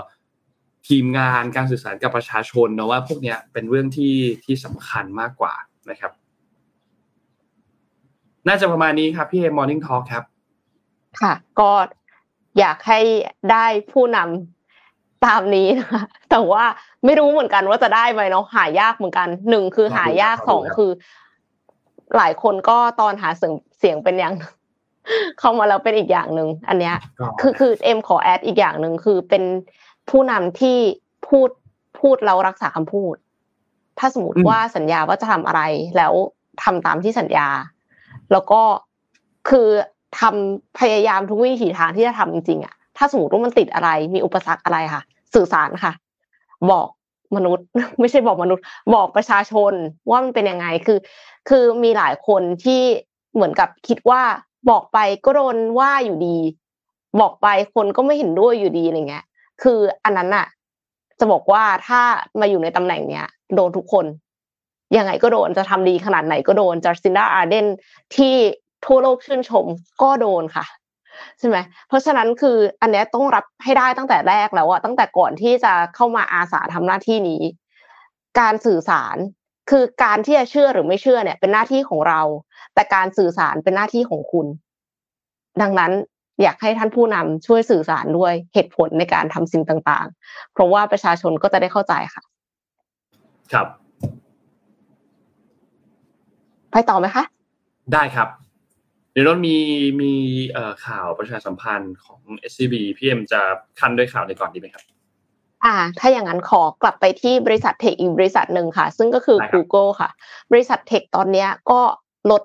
[0.87, 4.15] ทีมงานการสื่อสารกับประชาชนนะว่าพวกนี้เป็นเรื่องที่
[4.45, 5.53] ที่สำคัญมากกว่า
[5.89, 6.11] นะครับ
[8.47, 10.23] น่าจะประมาณนี้ครับพี่เอมอร์นิ่งทอล์กครับ
[11.21, 11.71] ค่ะ ก็
[12.59, 12.99] อยากให้
[13.51, 16.63] ได้ผู้นำตามนี้นะคะแต่ว่า
[17.05, 20.91] ไม่รู้เหมือนกันว่าจะได้ไหมเนาะหายากเหมือนกันหนึ่งคือหายากสองคือ
[22.17, 24.33] หลายคนก็ตอนหาเสียงเสียงเป็นอย่าง
[25.39, 26.95] เข้ามาแล้วเป็นอีกอย่างหนึ่งอันเนี้ย
[27.41, 29.43] คือคือเอ็มขอแอดอีกอย่างหนึ่งคือเป็น
[30.09, 30.77] ผู้นำที่
[31.27, 31.49] พูด
[31.99, 33.15] พูดแล้วรักษาคำพูด
[33.99, 35.61] ถ้าสมมติว่าสัญญาว่าจะทำอะไร
[35.97, 36.13] แล้ว
[36.63, 37.47] ทำตามที่สัญญา
[38.31, 38.61] แล้วก็
[39.49, 39.67] คือ
[40.19, 45.01] ทำพยายามทุกวิถีทางที่จะทำจริงๆอะถ้าสมมติว่ามันติดอะไร มีอุปสรรคอะไรค่ะ
[45.35, 45.93] สื่อสารค่ะ
[46.71, 46.87] บอก
[47.35, 47.65] มนุษย์
[47.99, 49.73] ไม่ใช่บอกมนุษย์ บอกประชาชน
[50.09, 50.99] ว่ามันเป็นยังไงคือ
[51.49, 52.81] คือมีหลายคนที่
[53.33, 54.21] เหมือนกับคิดว่า
[54.69, 56.37] บอกไปก็โดนว่าอยู่ดี
[57.21, 59.25] บอกไปคนก็ไม่เห็นด้วยอยู่ดีอะไรเงี้ย
[59.61, 60.47] คืออันนั้นอะ
[61.19, 62.01] จะบอกว่าถ้า
[62.39, 64.05] มาอยู่ในตำแหน่งเนี้ยโดนทุกคน
[64.97, 67.65] ยังไงก็โดนจะทำดีขนาดไหนก็โดนจัสซินดาอาร์เดน
[68.15, 68.35] ที่
[68.85, 69.65] ทั่วโลกชื่นชม
[70.01, 70.65] ก็โดนค่ะ
[71.39, 77.41] ใช่ไหมเพราะฉะนั้นคืออันนี้ต้องรับให้ได้ตั้งแต่แรกแล้วอะตั้งแต่ก่อนที่จะเข้ามาอาสาทำหน้าที่นี้
[78.39, 79.17] การสื่อสาร
[79.69, 82.21] คือการที่จะเชื่อหรือไม่เชื่อเนี่ย เป็นหน้าที่ของเรา
[82.73, 84.47] แต่การสื่อสารเป็นหน้าที่ของคุณ
[85.61, 85.91] ดังนั้น
[86.41, 92.23] อยากให้ท่านผู้นำช่วยสื่อสารด้วยเหตุผลในการทำสิ่งต่างๆ เพราะว่าประชาชนก็จะได้เข้าใจค่ะ
[93.53, 93.67] ครับ
[96.71, 97.23] ไปต่อไหมคะ
[97.93, 98.29] ได้ครับ
[99.11, 99.57] เดี๋ยวเรามี
[100.01, 100.13] มี
[100.85, 102.21] ข่าวประชาสัมพันธ์ของ
[102.51, 103.41] SCB พี่เอ็มจะ
[103.79, 104.83] คันด้วยข่าวในก่อนดีไหมครับ
[105.65, 110.09] อ่าถ้าอย่างนั้นขอกลับไปที่บริษัทเทคอีกบริษัทหนึ่งค่ะ ซึ่งก็คือ Google ค่ะ
[110.51, 111.81] บริษัท tech ตอนนี้ก็
[112.31, 112.43] ลด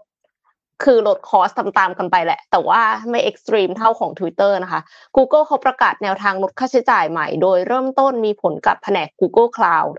[0.84, 4.80] คือลด cost ตามๆกันไปแหละ แต่ว่าไม่ extreme เท่าของ Twitter นะคะ
[5.16, 9.94] Google เขาประกาศแนวทางลดค่าใช้จ่ายใหม่ โดยเริ่มต้นมีผลกับแผนก Google Cloud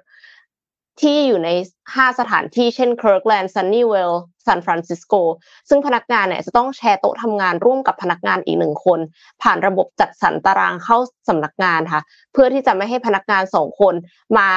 [1.02, 1.50] ที่อยู่ใน
[1.88, 5.22] 5 สถานที่เช่น Kirkland, Sunnyvale, San Francisco
[5.70, 9.00] ซึ่งพนักงานเนี่ยจะต้องแชร์โต๊ะทำงานร่วมกับพนักงานอีกหนึ่งคน
[9.42, 10.98] ผ่านระบบจัดสรรตารางเข้า
[11.30, 12.02] สำนักงานค่ะ
[12.34, 13.94] เพื่อที่จะไม่ให้พนักงานสองคน
[14.38, 14.50] มา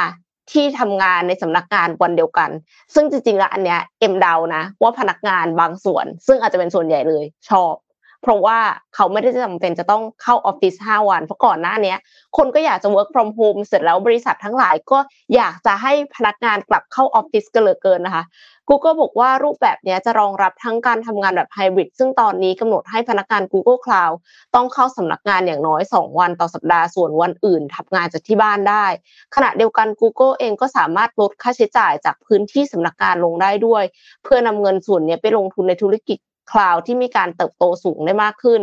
[0.51, 2.51] ที่ทำงานในสำนักงานวันเดียวกัน
[2.95, 7.75] ซึ่งจริงๆแล้วอันเนี้ยเอ็มเดานะ ว่าพนักงานบางส่วน ซึ่งอาจจะเป็นส่วนใหญ่เลยชอบ
[8.23, 8.59] เพราะว่า
[8.95, 11.95] เขาไม่ได้จำเป็นจะต้องเข้าออฟฟิศห้าวัน เพราะก่อนหน้านี้
[12.37, 14.99] คนก็อยากจะ work from home เสร็จแล้วบริษัททั้งหลายก็
[15.35, 18.25] อยากจะให้พนักงานกลับเข้าออฟฟิศกันเหลือเกินนะคะ
[18.69, 24.15] Google บอกว่ารูปแบบนี้จะรองรับทั้งการทำงานแบบไฮบริดซึ่งตอนนี้กำหนดให้พนักงาน Google Cloud
[24.55, 28.87] ต้องเข้าสำนักงานอย่างน้อย 2 วันต่อสัปดาห์ส่วนวันอื่นทำงานจากที่บ้านได้
[29.35, 33.85] ขณะเดียวกัน Google เองก็สามารถลดค่าใช้จ่ายจากพื้นที่สำนักงานลงได้ด้วย
[34.25, 36.19] เพื่อนำเงินส่วนนี้ไปลงทุนในธุรกิจ
[36.51, 38.61] คลาวด์ที่มีการเติบโตสูงได้มากขึ้น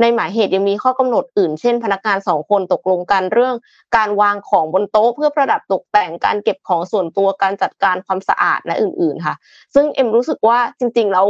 [0.00, 3.54] ในหมายเหตุยังมีข้อกำหนดอื่น เช่น พนักงานสองคนตกลงกันเรื่อง
[3.96, 9.34] การวางของบนโต๊ะเพื่อประดับตกแต่งการเก็บของส่วนตัวการจัดการความสะอาดและอื่น ๆ ค่ะ
[9.74, 11.26] ซึ่งเอ็มรู้สึกว่าจริง ๆ แล้ว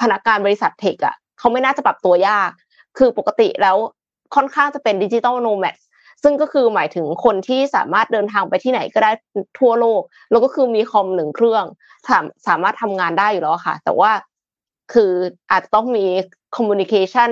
[0.00, 2.50] พนักงานบริษัท tech อะเขาไม่น่าจะปรับตัวยาก
[2.98, 3.76] คือปกติแล้ว
[4.34, 5.76] ค่อนข้างจะเป็น digital nomad
[6.22, 9.12] ซึ่งก็คือหมายถึงคนที่สามารถเดินทางไปที่ไหนก็ได้
[9.58, 11.64] ทั่วโลก แล้วก็คือมีคอมหนึ่งเครื่อง
[12.08, 14.10] สามสามารถทำงานได้อยู่แล้วค่ะ แต่ว่า
[14.92, 15.12] คือ
[15.50, 16.04] อาจจะต้องมี
[16.56, 17.30] communication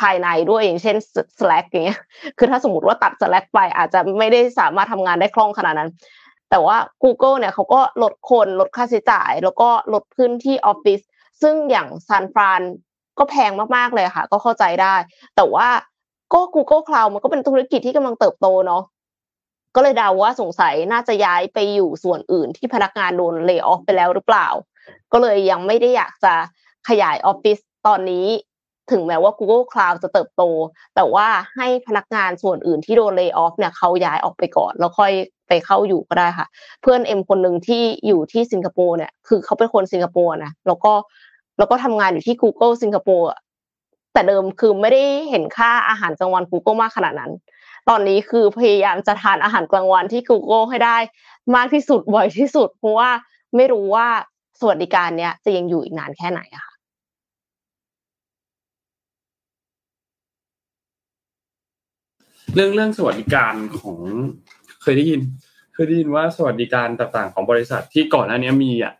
[0.00, 0.96] ภายในด้วยอย่างเช่น
[1.38, 2.00] Slack อย่างเงี้ย
[2.38, 5.90] คือถ้าสมมติว่าตัด Slack ไปอาจจะไม่ได้สามารถทำงานได้คล่องขนาดนั้น
[6.50, 11.00] แต่ว่า Google เนี่ยเขาก็ลดคนลดค่าใช้จ่าย แล้วก็ลดพื้นที่ออฟฟิศ
[11.42, 12.60] ซึ่งอย่างซานฟราน
[13.18, 14.94] ก็แพงมากๆเลยค่ะ ก็เข้าใจได้
[15.36, 15.68] แต่ว่า
[16.34, 18.82] ก็ Google Cloud มันก็เป็นธุรกิจที่กำลังเติบโตเนาะ
[19.74, 24.48] ก็เลยเดาว่าสงสัยน่าจะย้ายไปอยู่ส่วนอื่นที่พนักงานโดน layoff ไปแล้วหรือเปล่า
[25.12, 26.34] ก็เลยยังไม่ได้อยากจะ
[26.88, 28.26] ขยายออฟฟิศตอนนี้
[28.90, 30.42] ถึงแม้ว่า Google Cloud จะเติบโต
[30.94, 31.26] แต่ว่า
[31.56, 35.12] ให้พนักงานส่วนอื่นที่โดน layoff เนี่ยเขาย้ายออกไปก่อน แล้วค่อย
[35.48, 36.46] ไปเข้าอยู่ก็ได้ค่ะ
[36.82, 40.92] เพื่อนเอ็มคนหนึ่งที่อยู่ที่สิงคโปร์เนี่ย คือเขาเป็นคนสิงคโปร์นะแล้วก็
[41.58, 43.28] แล้วก็ทำงานอยู่ที่ Google สิงคโปร์
[44.12, 47.32] แต่เดิมคือไม่ได้เห็นค่าอาหารกลางวัน Google มากขนาดนั้น
[47.88, 50.96] ตอนนี้คือพยายามจะทานอาหารกลางวันที่ Google ให้ได้
[51.54, 53.10] มากที่สุดบ่อยที่สุด เพราะว่า
[53.56, 54.08] ไม่รู้ว่า
[54.60, 56.74] สวัสดิการเนี้ยจะยังอยู่อีกนานแค่ไหนอะค่ะ
[62.54, 63.98] เรื่องเรื่องสวัสดิการของ
[64.82, 65.20] เคยได้ยิน
[65.74, 68.94] เคยได้ยินว่าสวัสดิการต่างๆของบริษัทที่ก่อนหน้านี้มีอะ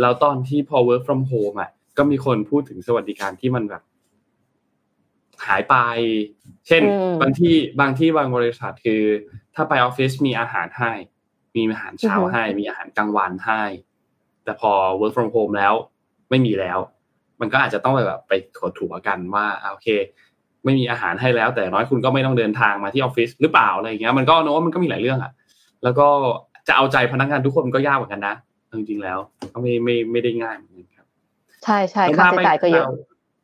[0.00, 3.82] แล้วตอนที่พอ work from home อะก็มีคนพูดถึงสวัสดิการที่มันแบบ
[5.46, 5.74] หายไป
[6.66, 9.02] เช่นอืมบางที่บางที่บางบริษัทคือ
[9.54, 10.92] ถ้าไปออฟฟิศมีอาหารให้
[11.56, 13.62] มีอาหารเช้าอือฮึให้ มีอาหารกลางวันให้
[14.46, 15.74] แต่พอ work from home แล้ว
[16.30, 16.78] ไม่มีแล้ว
[17.40, 19.88] มันก็อาจจะต้องไปแบบไปถดถัวกันว่าอะโอเค
[20.64, 25.32] ไม่มีอาหารให้แล้ว แต่น้อยคุณก็ไม่ต้องเดินทางมาที่ออฟฟิศหรือเปล่าอะไรอย่างเงี้ยมันก็โน้ตมันก็มีหลายเรื่องอะ
[25.84, 26.08] แล้วก็
[26.68, 28.34] จะเอาใจพนักงานทุกคนก็ยากเหมือนกันนะ
[28.78, 29.18] จริงๆแล้ว
[29.52, 31.06] ก็ไม่ไม่ไม่ได้ง่ายเหมือนกันครับ
[31.64, 32.86] ใช่ใช่ค่าใช้จ่ายก็เยอะ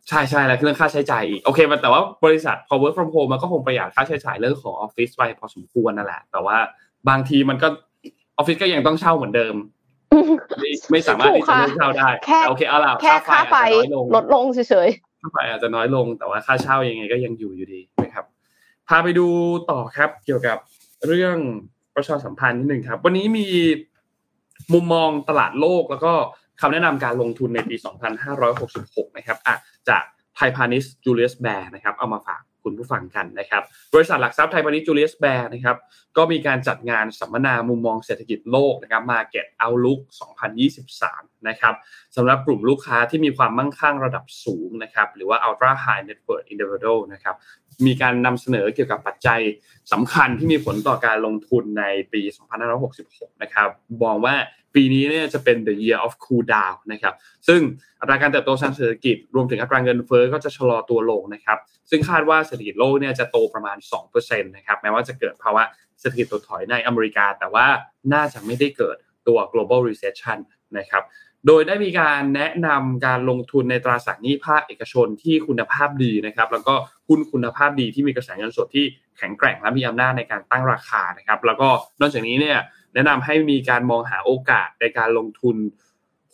[0.09, 6.57] ใช่ใช่แล้วเรื่องค่าใช้จ่ายอีกโอเคมันแต่ว่าบริษัทพอ work from home มันก็คงประหยัดค่าใช้จ่ายเรื่องของออฟฟิศไปพอสมควรนั่นแหละ แต่ว่า
[7.09, 7.68] บางทีมันก็
[8.09, 9.55] ออฟฟิศก็ยังต้องเช่าเหมือนเดิม
[10.58, 14.88] ไม่ไม่สามารถที่จะเลิกเช่าได้แค่แต่โอเคเอาล่ะแค่ค่าไฟอาจจะน้อยลงลดลงเฉย
[15.22, 18.24] ค่าไฟอาจจะน้อยลงแต่ว่าค่าเช่ายังไงก็ยังอยู่อยู่ดีนะครับ
[18.88, 19.26] พาไปดู
[19.70, 20.58] ต่อครับเกี่ยวกับ
[21.06, 21.36] เรื่อง
[21.96, 23.48] ประชาสัมพันธ์นิดหนึ่งครับ วันนี้มี
[24.72, 26.12] มุมมองตลาดโลกแล้วก็
[26.60, 27.76] คำแนะนำการลงทุนในปี
[28.46, 29.54] 2566 นะครับอะ
[29.88, 30.02] จาก
[30.36, 33.62] ไทยพาณิชย์จูเลียสแบร์นะครับ เอามาฝาก คุณผู้ฟังกันนะครับ
[33.94, 35.76] บริษัทหลักทรัพย์ไทยพาณิชย์จูเลียสแบร์นะครับ
[36.16, 40.00] ก็มีการจัดงานสัมมนามุมมองเศรษฐกิจโลกนะครับ Market Outlook
[40.72, 41.74] 2023 นะครับ
[42.16, 47.36] สำหรับกลุ่มลูกค้าที่มีความมั่งคั่งระดับสูงนะครับหรือว่า Ultra High Net Worth Individual นะครับ
[47.86, 49.40] มีการนำเสนอเกี่ยวกับปัจจัย
[49.92, 52.20] สำคัญที่มีผลต่อการลงทุนในปี
[52.82, 53.68] 2566 นะครับ
[54.02, 54.34] มองว่า
[54.74, 57.14] ปีนี้เนี่ยจะเป็น the year of cool down นะครับ
[57.48, 57.60] ซึ่ง
[58.00, 61.58] อัตราการเติบโตทางเศรษฐกิจรวมถึงอัตราเงินเฟ้อก็จะชะลอตัวลงนะครับ
[61.90, 63.76] ซึ่งคาดว่าเศรษฐกิจโลกเนี่ยจะโตประมาณ
[64.12, 65.62] 2%นะครับ แม้ว่าจะเกิดภาวะ
[66.00, 67.66] เศรษฐกิจถดถอยในอเมริกา แต่ว่า
[68.12, 70.38] น่าจะไม่ได้เกิดตัว global recession
[70.78, 71.02] นะครับ
[71.47, 76.74] โดยได้มีการแนะนำการลงทุนในตราสารหนี้ภาคเอกชนที่คุณภาพดีนะครับ แล้วก็
[77.09, 78.84] หุ้นคุณภาพดีที่มีกระแสเงินสดที่
[79.18, 81.68] แข็งแกร่งและมีอำนาจในการตั้งราคานะครับ แล้วก็
[82.01, 82.59] นอกจากนี้เนี่ย
[82.95, 85.57] แนะนำให้มีการมองหาโอกาสในการลงทุน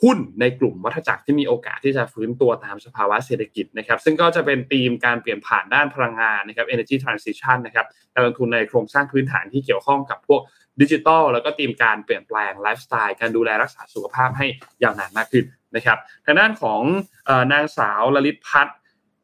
[0.02, 10.40] หุ้นในกลุ่มวัฏจักรที่มีโอกาสที่จะฟื้นตัวตามสภาวะเศรษฐกิจนะครับ ซึ่งก็จะเป็นธีมการเปลี่ยนผ่านด้านพลังงานนะครับ energy transition นะครับการลงทุนในโครงสร้างพื้นฐานที่เกี่ยวข้องกับพวก
[10.80, 14.46] ดิจิทัลแล้วก็ธีมการเปลี่ยนแปลงไลฟ์สไตล์การดูแลรักษาสุขภาพให้
[14.82, 15.44] ยาวนานมากขึ้น
[15.76, 18.76] นะครับทางด้านของนางสาวลลิตพัฒน์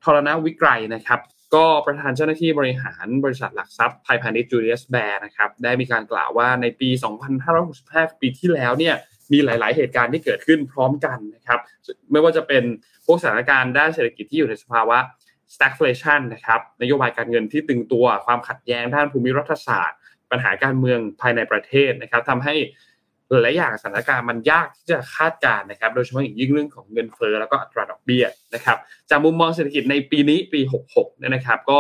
[0.05, 1.21] ทรณวิกรัยนะครับ
[1.55, 6.89] ก็ประธานเจ้าหน้าที่บริหารบริษัทหลักทรัพย์ไทยพาณิชย์จูเลียสแบร์นะครับได้มีการกล่าวว่าในปี
[7.55, 8.95] 2565 ปีที่แล้วเนี่ย
[9.33, 11.61] มีหลาย ๆ เหตุการณ์ที่เกิดขึ้นพร้อมกันนะครับ
[12.13, 12.65] ไม่ว่าจะเป็น
[13.07, 14.99] พวกสถานการณ์ด้านเศรษฐกิจที่อยู่ในสภาวะ
[15.55, 19.99] stagflation นะครับนโยบายการเงินที่ตึงตัวความขัดแย้งด้านภูมิรัฐศาสตร์
[20.35, 22.55] ปัญหาการเมืองภายในประเทศนะครับทำให้
[23.31, 28.25] หลายอย่างสถานการณ์มันยากที่จะคาดการณ์นะครับ โดยเฉพาะอย่างยิ่งเรื่องของเงินเฟ้อแล้วก็อัตราดอกเบี้ย
[28.55, 28.79] นะครับ
[29.11, 30.61] จากมุมมองเศรษฐกิจในปีนี้ปี
[30.91, 31.77] 66เนี่ยนะครับ ก็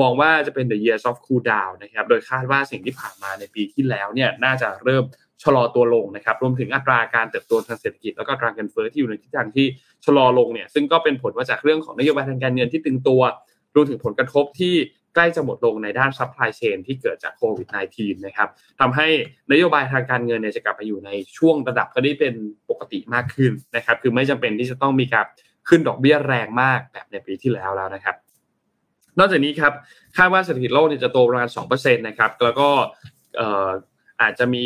[0.00, 5.04] มองว่าจะเป็น the year of cool down นะครับ โดยคาดว่าสิ่งที่ผ่านมาในปีที่แล้วเนี่ยน่าจะเริ่ม
[5.42, 9.66] ชะลอตัวลงนะครับ รวมถึงอัตราการเติบโตทางเศรษฐกิจแล้วก็อัตราเงินเฟ้อที่อยู่ในทิศทางที่
[10.04, 13.22] ชะลอลงเนี่ย ซึ่งก็เป็นผลมาจากเรื่องของนโยบายทางการเงินที่ตึงตัว
[13.74, 14.74] รวมถึงผลกระทบที่ใก
[15.20, 18.48] ล้จะหมดลงในด้าน supply chain ที่เกิดจากโควิด -19 นะครับ
[18.80, 19.08] ทำให้
[19.52, 22.34] นโยบายทางการเงินเนี่ยจะกลับมาอยู่ในช่วงระดับก็ได้เป็น
[22.70, 25.26] ปกติมากขึ้นนะครับ คือไม่จำเป็นที่จะต้องมีการ
[25.68, 28.16] ขึ้นดอกเบี้ยแรงมากแบบในปีที่แล้วแล้วนะครับ
[29.18, 29.72] นอกจากนี้ครับ
[30.16, 32.68] คาดว่าเศรษฐกิจโลกจะโตประมาณ2%นะครับแล้วก็
[34.22, 34.64] อาจจะมี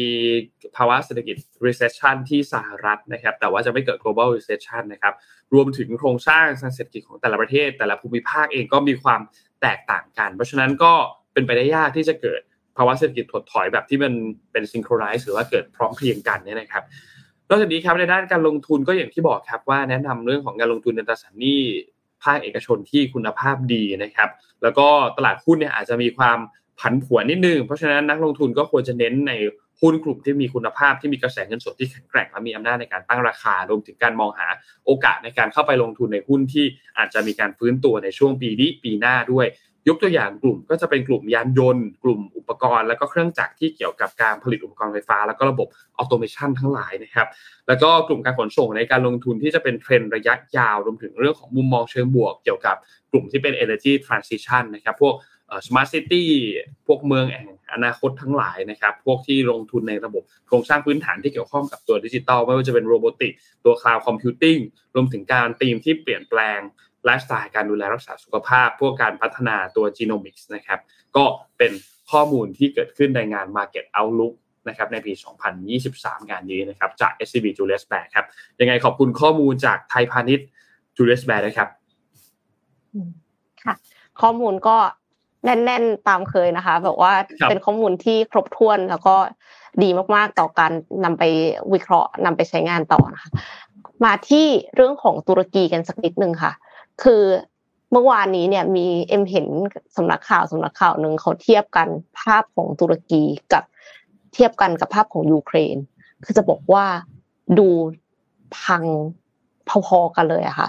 [0.76, 1.36] ภาวะเศรษฐกิจ
[1.66, 5.14] recession ที่สหรัฐนะครับ แต่ว่าจะไม่เกิด global recession นะครับ
[5.54, 9.20] รวมถึงโครงสร้างทางเศรษฐกิจของแต่ละประเทศ แต่ละภูมิภาคเองก็มีความ
[9.62, 10.92] แตกต่างกัน เพราะฉะนั้นก็
[11.32, 12.40] เป็นไปได้ยากที่จะเกิด
[12.76, 14.12] ภาวะเศรษฐกิจถดถอยแบบที่มัน
[14.52, 16.82] เป็นซิงโครไนซ์หรือว่าเกิดพร้อมเพรียงกันเนี่ยนะครับ
[17.48, 21.60] นอกจากนี้ครับในด้านการลงทุนก็อย่างที่บอกครับว่าแนะนำเรื่องของการลงทุนในตราสารหนี้
[22.22, 24.28] ภาคเอกชนที่คุณภาพดีนะครับ
[24.62, 24.86] แล้วก็
[25.16, 26.38] ตลาดหุ้นเนี่ยอาจจะมีความ
[26.80, 29.32] ผันผวนนิดนึง เพราะฉะนั้นนักลงทุนก็ควรจะเน้นใน
[29.82, 34.46] หุ้นกลุ่มที่มีคุณภาพที่มีกระแสเงินสดที่แข็งแกร่งและมีอำนาจในการตั้งราคารวมถึงการมองหา
[34.84, 36.64] โอกาสในการเข้าไปลงทุนในหุ้นที่
[36.98, 39.48] อาจจะมีการฟื้นตัวในช่วงปีนี้ปีหน้าด้วย
[39.88, 47.26] ยกตัวอย่างกลุ่มก็จะเป็นกลุ่มยานยนต์ กลุ่มอุปกรณ์ แล้วก็เครื่องจักรที่เกี่ยวกับการผลิตอุปกรณ์ไฟฟ้า แล้วก็ระบบ automation ทั้งหลายนะครับ
[47.68, 52.76] แล้วก็กลุ่มการขนส่งในการลงทุนที่จะเป็นเทรนระยะยาวรวมถึงเรื่องของมุมมองเชิงบวก เกี่ยวกับ
[53.10, 55.14] กลุ่มที่เป็น energy transition นะครับพวก
[55.66, 56.28] smart city
[56.86, 63.32] พวกเมืองแห่งอนาคตทั้งหลายนะครับ พวกที่ลงทุนในระบบโครงสร้างพื้นฐานที่เกี่ยวข้องกับตัวดิจิตอลไม่ว่าจะเป็น robotic
[63.64, 64.56] ตัว cloud computing
[64.94, 66.58] รวมถึงการตีมที่เปลี่ยนแปลง
[67.04, 70.80] ไลฟ์สไตล์การดูแลรักษาสุขภาพ พวกการพัฒนาตัว genomics นะครับ
[71.16, 71.24] ก็
[71.58, 71.72] เป็น
[72.12, 74.34] ข้อมูลที่เกิดขึ้นในงาน Market Outlook
[74.68, 75.12] นะครับในปี
[75.70, 78.26] 2023 งานนี้นะครับ จาก SCB Julius Baer ครับ
[78.60, 80.46] ยังไงขอบคุณข้อมูลจากไทยพาณิชย์
[80.96, 81.68] Julius Baer นะครับ
[83.64, 83.74] ค่ะ
[84.20, 84.76] ข้อมูลก็
[85.44, 87.12] แน่นๆตามเคยนะคะ แบบว่า
[87.48, 89.16] เป็นข้อมูลที่ครบถ้วนแล้วก็
[89.82, 90.72] ดีมากๆต่อการ
[91.04, 91.22] นำไป
[91.72, 93.30] วิเคราะห์นำไปใช้งานต่อนะคะ
[94.04, 96.52] มาที่เรื่องของตุรกีกันสักนิดนึงค่ะ
[97.02, 97.22] คือ
[97.92, 99.48] เมื่อวานนี้เนี่ยมีเอ็มเห็น
[99.96, 101.88] สำนักข่าวสำนักข่าวหนึ่งเขาเทียบกัน
[102.20, 103.22] ภาพของตุรกี
[103.52, 103.64] กับ
[104.34, 105.76] เทียบกันกับภาพของยูเครน
[106.24, 106.84] คือจะบอกว่า
[107.58, 107.68] ดู
[108.58, 108.84] พัง
[109.86, 110.68] พอๆกันเลยอะค่ะ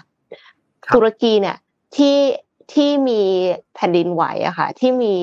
[0.95, 1.57] ตุรกีเนี่ย
[1.95, 2.15] ที่
[2.74, 3.22] ที่มี
[3.76, 5.14] แผ่นดินไหวอะค่ะ ที่มี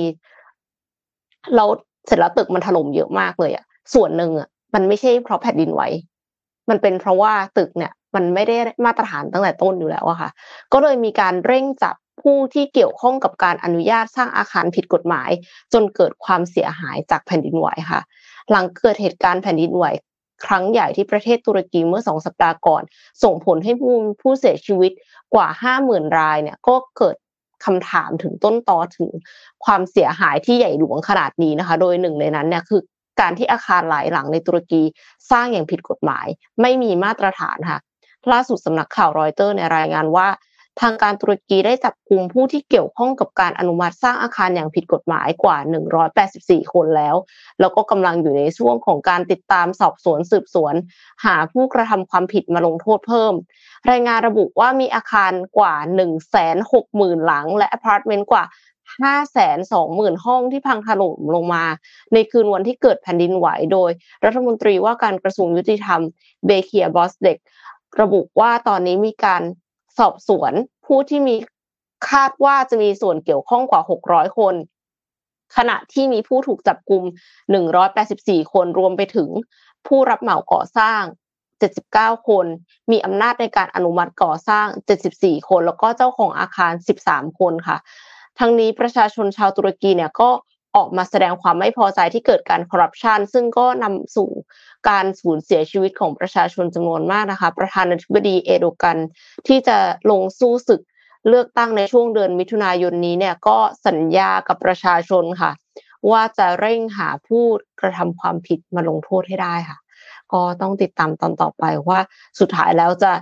[1.56, 1.64] เรา
[2.06, 3.64] เสร็จแล้วตึกมันถล่มเยอะมากเลยอะ
[3.94, 5.82] ส่วนหนึ่งอะมันไม่ใช่เพราะแผ่นดินไหว
[6.70, 10.30] มันเป็นเพราะว่าตึกเนี่ย มันไม่ได้มาตรฐานตั้งแต่ต้นอยู่แล้วอะค่ะ
[10.72, 15.30] ก็เลยมีการเร่งจับผู้ที่เกี่ยวข้องกับการอนุญาตสร้างอาคารผิดกฎหมาย
[15.72, 18.00] จนเกิดความเสียหายจากแผ่นดินไหวค่ะ
[18.50, 19.84] หลังเกิดเหตุการณ์แผ่นดินไหว
[20.46, 22.82] ครั้งใหญ่ที่ประเทศตุรกีเมื่อสองสัปดาห์ก่อน
[23.22, 24.92] ส่งผลให้ผู้ผู้เสียชีวิต
[25.34, 27.16] กว่าห้าหมื่นรายเนี่ยก็เกิด
[27.64, 29.10] คำถามถึงต้นตอถึง
[29.64, 32.80] ความเสียหายที่ใหญ่หลวงขนาดนี้นะคะ โดยหนึ่งในนั้นเนี่ยคือ
[33.20, 34.82] การที่อาคารหลายหลังในตุรกี
[35.30, 36.26] สร้างอย่างผิดกฎหมาย
[36.60, 37.78] ไม่มีมาตรฐานค่ะ
[38.32, 40.28] ล่าสุดสำนักข่าวรอยเตอร์ในรายงานว่า
[40.80, 45.56] ทางการตุรกีได้จับกลุ่มผู้ที่เกี่ยวข้องกับการอนุมัติสร้างอาคารอย่างผิดกฎหมายกว่า
[46.14, 47.16] 184 คนแล้ว
[47.60, 50.74] แล้วก็กำลังอยู่ในช่วงของการติดตามสอบสวนสืบสวน
[51.24, 53.34] หาผู้กระทำความผิดมาลงโทษเพิ่ม
[53.90, 55.74] รายงานระบุว่ามีอาคารกว่า
[56.50, 58.44] 160,000 หลัง และอพาร์ตเมนต์กว่า
[59.00, 61.64] ห้าแสนสองหมื่นห้องที่พังถล่มลงมา
[62.12, 63.90] ในคืนวันที่เกิดแผ่นดินไหวโดย
[64.24, 66.00] รัฐมนตรีว่าการกระทรวงยุติธรรม
[66.46, 67.38] เบเคียบอสเด็ก
[68.00, 69.42] ระบุว่าตอนนี้มีการ
[69.98, 70.52] สอบสวน
[70.86, 71.36] ผู้ที่มี
[72.10, 74.54] คาดว่าจะมีส่วนเกี่ยวข้องกว่าหกร้อยคน
[75.56, 77.04] ขณะที่มีผู้ถูกจับกลุ่ม
[77.78, 79.28] 184 คนรวมไปถึง
[79.86, 81.02] ผู้รับเหมาก่อสร้าง
[81.64, 82.46] 79 คน
[82.90, 84.66] มีอำนาจในการอนุมัติก่อสร้าง
[85.08, 86.72] 74 คน แล้วก็เจ้าของอาคาร
[87.06, 87.78] 13 คนค่ะ
[88.38, 90.30] ทั้งนี้ประชาชนชาวตุรกีเนี่ยก็
[90.76, 94.30] ออกมาแสดงความไม่พอใจที่เกิดการคอร์รัปชันซึ่งก็นำสู่
[94.88, 98.96] การสูญเสียชีวิตของประชาชนจำนวนมากนะคะ ประธานาธิบดีเอโดกัน
[99.46, 99.78] ที่จะ
[100.10, 100.80] ลงสู้ศึก
[101.28, 105.52] เลือกตั้งในช่วงเดือนมิถุนายนนี้เนี่ยก็สัญญากับประชาชนค่ะ
[106.10, 107.44] ว่าจะเร่งหาผู้
[107.80, 109.78] กระทำความผิดมาลงโทษให้ได้ค่ะ
[110.32, 111.98] ก็ต้องติดตามตอนต่อไปว่า
[112.40, 113.12] สุดท้ายแล้วจะ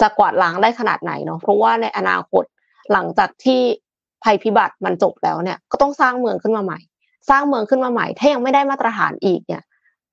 [0.00, 2.44] จะกวาดล้างได้ขนาดไหนเนาะเพราะว่าในอนาคต
[2.92, 3.62] หลังจากที่
[4.24, 6.78] ภัยพิบัติมันจบแล้วเนี่ยก็ต้องสร้างเมืองขึ้นมาใหม่
[7.30, 9.62] สร้างเมืองขึ้นมาใหม่ ถ้ายังไม่ได้มาตรฐานอีกเนี่ย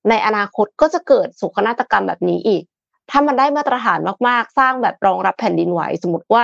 [0.08, 2.62] ในอนาคตก็จะเกิดสุขนาฏกรรมแบบนี้อีก
[3.10, 3.98] ถ้ามันได้มาตรฐาน
[4.28, 6.42] มากๆ สร้างแบบรองรับแผ่นดินไหวสมมติว่า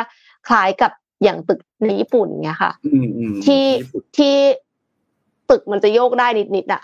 [0.48, 0.92] คล้ายกับ
[1.22, 2.72] อย่างตึกในญี่ปุ่นเงี้ยค่ะ
[3.44, 3.64] ที่
[4.16, 4.34] ที่
[5.50, 6.82] ตึกมันจะโยกได้นิดๆอะ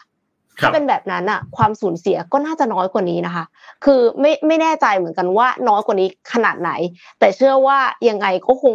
[0.60, 3.44] ถ้าเป็นแบบนั้นอะ ความสูญเสียก็น่าจะน้อยกว่านี้นะคะ
[3.84, 6.70] คือไม่ไม่แน่ใจเหมือนกันว่าน้อยกว่านี้ขนาดไหน
[7.18, 8.74] แต่เชื่อว่ายังไงก็คง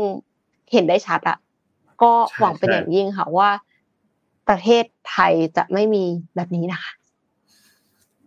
[0.74, 1.38] เห็นได้ชัดอะ
[2.04, 3.50] ก็หวังเป็นอย่างยิ่งค่ะว่า
[4.50, 6.04] ประเทศไทยจะไม่มี
[6.36, 6.92] แบบนี้นะคะ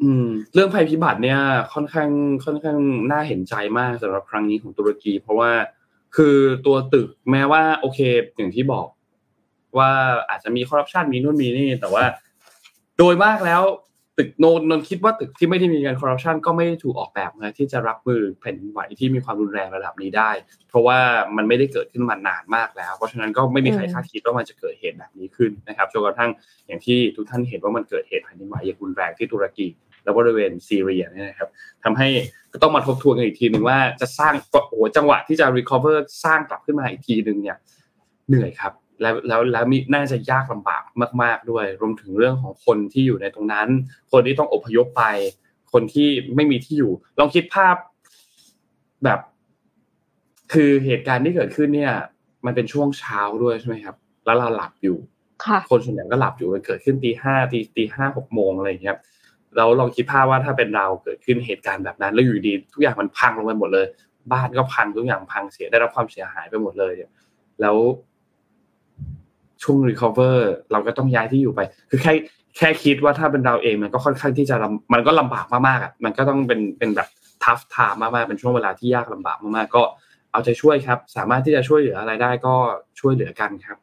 [0.03, 1.41] อืมเรื่องภัยพิบัติเนี่ย
[1.75, 2.11] ค่อนข้าง
[2.45, 2.79] ค่อนข้าง
[3.11, 5.51] น่าเห็นใจมากสำหรับครั้งนี้ของตุรกี เพราะว่า
[6.17, 7.99] คือตัวตึกแม้ว่า โอเค
[8.37, 8.87] อย่างที่บอก
[9.79, 9.91] ว่า
[10.29, 12.05] อาจจะมีคอร์รัปชันมีนู่นมีนี่ แต่ว่า
[12.99, 13.63] โดยมากแล้ว
[14.19, 20.31] ตึกโนนนนคิดว่าตึกที่ไม่ได้มีการคอร์รัปชันก็ไม่ได้ถูกออกแบบมาที่จะรับมือแผ่นดินไหวที่มีความรุนแรงระดับนี้ได้
[20.69, 20.99] เพราะว่า
[21.37, 26.31] มันไม่ได้เกิดขึ้นมานานมากแล้ว เพราะฉะนั้นก็ไม่มีใครคาดคิดว่ามันจะเกิดเหตุแบบนี้ขึ้นนะครับจนกระทั่ง
[26.67, 29.69] อย่างที่ทุกท่านเห็นว่ามันเกิดเหตุแผ่นดินไหวอย่างรุนแรงที่ตุรกี
[30.05, 31.49] และบริเวณซีเรียเนี่ยนะครับ
[31.85, 32.09] ทำให้
[32.53, 37.57] ก็ต้องมาทบทวนกันอีกทีหนึ่งว่าจะสร้างโอ้โหจังหวะที่จะ recover สร้างกลับขึ้นมาอีกทีหนึ่งเนี่ย
[38.29, 40.83] เหนื่อยครับ แล้วแล้วแล้วมีน่าจะยากลำบาก
[41.23, 43.69] มาก ๆด้วย รวมถึงเรื่องของคนที่อยู่ในตรงนั้น
[44.13, 45.05] คนที่ต้องอพยพไป
[45.73, 47.77] คนที่ไม่มีที่อยู่ ลองคิดภาพ
[49.05, 49.21] แบบ
[50.53, 51.93] คือเหตุการณ์ที่เกิดขึ้นเนี่ย
[52.47, 54.97] มันเป็นช่วงเช้าด้วยใช่ไหมครับ แล้วเราหลับอยู่
[55.45, 58.97] ค่ะคนส่วนใหญ่ก็หลับอยู่มันเกิดขึ้นตีห้าตีตีห้าหกโมงอะไรอย่างเงี้ย
[59.57, 63.87] เราลองคิดภาพว่าถ้าเป็นเราเกิดขึ้นเหตุการณ์แบบนั้น แล้วอยู่ดี ทุกอย่างมันพังลงไปหมดเลย
[64.33, 66.95] บ้านก็พังทุกอย่างพังเสียได้รับความเสียหายไปหมดเลย
[67.61, 67.77] แล้ว
[69.67, 70.37] ช่วง recover
[70.73, 71.61] เราก็ต้องย้ายที่อยู่ไป
[71.91, 72.13] คือแค่
[72.57, 74.57] แค่คิดว่าถ้าเป็นเราเองมันก็ค่อนข้างที่จะ
[74.93, 77.09] มันก็ลำบากมากๆอะมันก็ต้องเป็นเป็นแบบ
[77.45, 79.83] tough time มากๆเป็นช่วงเวลาที่ยากลำบากมากๆก็
[80.33, 82.55] เอาใจช่วยครับ สามารถที่จะช่วยเหลืออะไรได้ก็
[83.01, 83.79] ช่วยเหลือกันครับ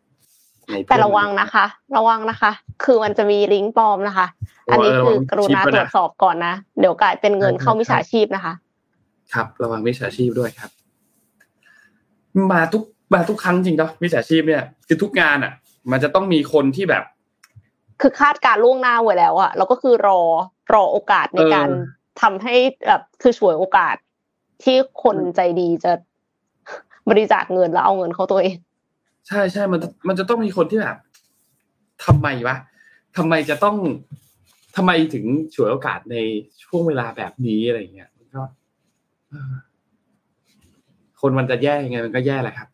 [0.89, 1.65] แต่ระวังนะคะ
[1.97, 2.51] ระวังนะคะ
[2.83, 4.27] คือมันจะมีลิงก์ปลอมนะคะ
[4.71, 8.53] อันนี้คือกรุณาตรวจสอบก่อนนะ เดี๋ยวกลายเป็นเงินเข้ามิจฉาชีพนะคะ
[9.33, 10.71] ครับ ระวังมิจฉาชีพด้วยครับ
[12.51, 15.53] มาทุกมาทุกครั้งจริงเนาะมิจฉาชีพเนี่ยคือทุกงานอะ
[15.91, 17.03] มันจะต้องมีคนที่แบบ
[18.01, 20.21] คือคาดการล่วงหน้าไว้แล้วอะแล้วก็คือรอ
[20.73, 21.67] รอโอกาสในการ
[22.21, 22.55] ทำให้
[22.87, 23.95] แบบคือช่วยโอกาส
[24.63, 25.91] ที่คนใจดีจะ
[27.09, 28.57] บริจาคเงินแล้วเอาเงินเขาตัวเอง
[29.27, 30.97] ใช่ใช่มันมันจะต้องมีคนที่แบบ
[32.05, 32.57] ทำไมวะ
[33.17, 33.75] ทำไมจะต้อง
[34.75, 35.25] ทำไมถึง
[35.55, 36.17] ฉวยโอกาสใน
[36.63, 38.43] ช่วงเวลาแบบนี้อะไรเงี้ยก็
[41.21, 42.67] คนมันจะแย่ยังไงมันก็แย่แหละครับ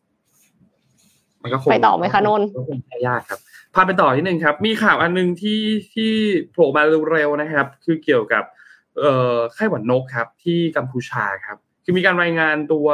[1.43, 3.39] มันก็คงไปต่อไหมคะนนก็คงแย่ยากครับ
[3.75, 5.61] พาไปต่อนิดนึงครับ มีข่าวอันนึงที่
[5.93, 6.11] ที่
[6.51, 8.43] โผล่มาเร็วๆนะครับ คือเกี่ยวกับ
[8.99, 12.87] เอ่อไข้หวัดนกครับ ที่กัมพูชาครับ คือมีการรายงานตัว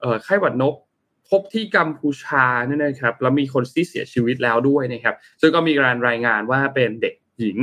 [0.00, 0.74] เอ่อไข้หวัดนก
[1.28, 7.58] พบที่กัมพูชาเนี่ยนะครับแล้วมีคนที่เสียชีวิตแล้วด้วยนะครับ ซึ่งก็มีการรายงานว่าเป็นเด็กหญิง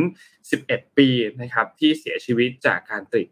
[0.46, 1.08] 11 ปี
[1.42, 3.28] นะครับ ที่เสียชีวิตจากการติด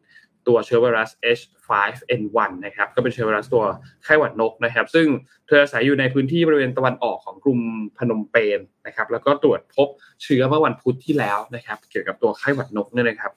[0.48, 3.64] ตัวเชื้อไวรัส H5N1 นะครับก็เป็นเชื้อไวรัสตัว
[4.04, 5.08] ไข้หวัดนกนะครับ ซึ่ง
[5.48, 7.60] เธออาศัยอยู่ในพื้นที่บริเวณตะวันออกของกรุง
[7.98, 9.88] พนมเปญนะครับ แล้วก็ตรวจพบ
[10.24, 13.32] เชื้อเมื่อวันพุธที่แล้วนะครับ เกี่ยวกับตัวไข้หวัดนกเนี่ยนะครับ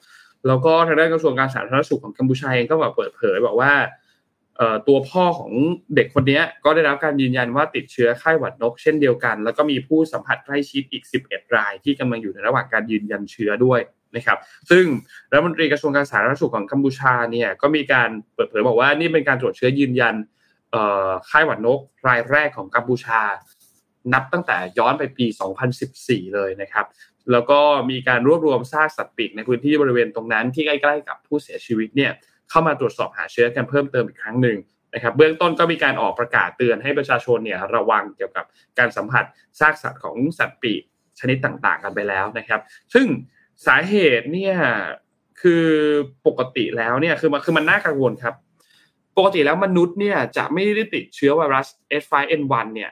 [0.47, 3.73] แล้วก็ทางด้านกระทรวงการสาธารณสุขของกัมพูชาเองก็แบบเปิดเผยบอกว่า
[4.87, 5.51] ตัวพ่อของ
[5.95, 13.79] เด็กคนนี้ก็ได้รับการยืนยันว่าติดเชื้อไข้หวัดนกเช่นเดียวกัน แล้วก็มีผู้สัมผัสใกล้ชิดอีก 11 ราย ที่กำลังอยู่ในระหว่างการยืนยันเชื้อด้วย
[14.15, 14.37] นะครับ
[14.71, 14.85] ซึ่ง
[15.31, 20.15] รัฐมนตรีกระทรวงการสาธารณสุขของกัมพูชาเนี่ยก็มีการเปิดเผยบอกว่านี่เป็นการตรวจเชื้อยืนยัน
[21.27, 23.21] ไข้หวัดนกรายแรกของกัมพูชา
[24.13, 25.25] นับตั้งแต่ย้อนไปปี
[25.81, 26.85] 2014 เลยนะครับ
[27.31, 27.59] แล้วก็
[27.89, 32.11] มีการรวบรวมซากสัตว์ปีกในพื้นที่บริเวณตรงนั้นที่ใกล้ๆกับผู้เสียชีวิตเนี่ย
[32.49, 34.57] เข้ามาตรวจสอบหาเชื้อกันเพิ่มเติมอีกครั้งหนึ่ง
[34.93, 38.45] นะครับเบื้องต้นก็มีการออกประกาศเตือนให้ประชาชนเนี่ยระวังเกี่ยวกับ
[38.79, 39.23] การสัมผัส
[39.59, 40.83] ซากสัตว์ของสัตว์ปีก
[41.19, 42.61] ชนิดต่างๆ กันไปแล้วนะครับ
[42.93, 43.07] ซึ่ง
[43.67, 44.55] สาเหตุเนี่ย
[45.41, 45.65] คือ
[46.27, 48.35] ปกติแล้วเนี่ยคือมันคือมันน่ากังวลครับ
[49.17, 51.67] ปกติแล้วมนุษย์เนี่ยจะไม่ได้ติดเชื้อไวรัส
[52.03, 52.91] H5N1 เนี่ย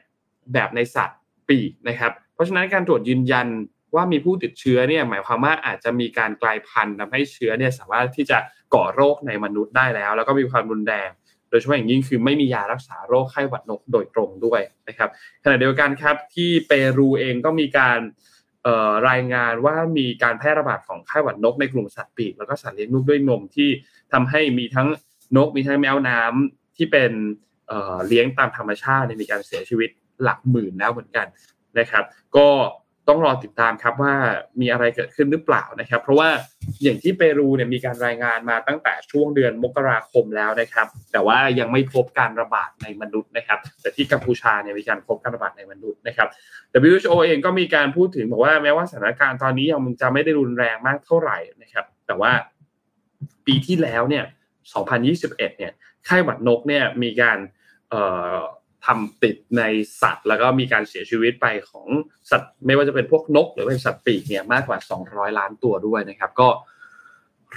[0.54, 3.48] แบบในสัตว์ปีกนะครับ เพราะฉะนั้นการตรวจยืนยัน
[3.96, 8.38] ว่ามีผู้ติดเชื้อเนี่ยหมายความว่าอาจจะมีการกลายพันธุ์ทำให้เชื้อเนี่ยสามารถที่จะ
[8.74, 11.10] ก่อโรคในมนุษย์ได้แล้ว แล้วก็มีความรุนแรง
[11.50, 15.10] โดยเฉพาะอย่างยิ่งคือไม่มียารักษาโรคไข้หวัดนกโดยตรงด้วยนะครับ
[15.44, 18.00] ขณะเดียวกันครับที่เปรูเองก็มีการ
[19.10, 23.70] รายงานว่ามีการแพร่ระบาดของไข้หวัดนกในกลุ่มสัตว์ปีกแล้วก็สัตว์เลี้ยงลูกด้วยนมที่
[24.14, 24.88] ทำให้มีทั้ง
[25.36, 27.12] นกมีทั้งแมวน้ำที่เป็น
[28.08, 29.90] เลี้ยงตามธรรมชาติมีการเสียชีวิต
[30.24, 31.28] หลักหมื่นแล้วเหมือนกัน
[31.80, 32.04] นะครับ
[32.38, 32.48] ก็
[33.10, 34.14] ต้องรอติดตามครับว่า
[34.62, 36.30] มีอะไรเกิดขึ้นหรือเปล่านะครับ เพราะว่า
[36.84, 46.28] อย่างที่เปรูเนี่ยมีการรายงานมาตั้งแต่ช่วงเดือนมกราคมแล้วนะครับ แต่ว่ายังไม่พบการระบาดในมนุษย์นะครับ แต่ที่กัมพูชาเนี่ยมีการพบการระบาดในมนุษย์นะครับ
[46.82, 52.32] WHO เองก็มีการพูดถึงบอกว่าแม้ว่าสถานการณ์ตอนนี้ยังจะไม่ได้รุนแรงมากเท่าไหร่นะครับ แต่ว่า
[53.46, 54.24] ปีที่แล้วเนี่ย
[54.86, 55.72] 2021 เนี่ย
[56.06, 57.38] ไข้หวัดนกเนี่ยมีการ
[57.90, 58.02] เอ่
[58.34, 58.38] อ
[58.86, 59.64] ทำติดใน
[60.02, 61.88] สัตว์ แล้วก็มีการเสียชีวิตไปของ
[62.32, 64.78] สัตว์ ไม่ว่าจะเป็นพวกนก หรือเป็นสัตว์ปีกเนี่ยมากกว่า
[65.08, 66.50] 200 ล้านตัวด้วยนะครับ ก็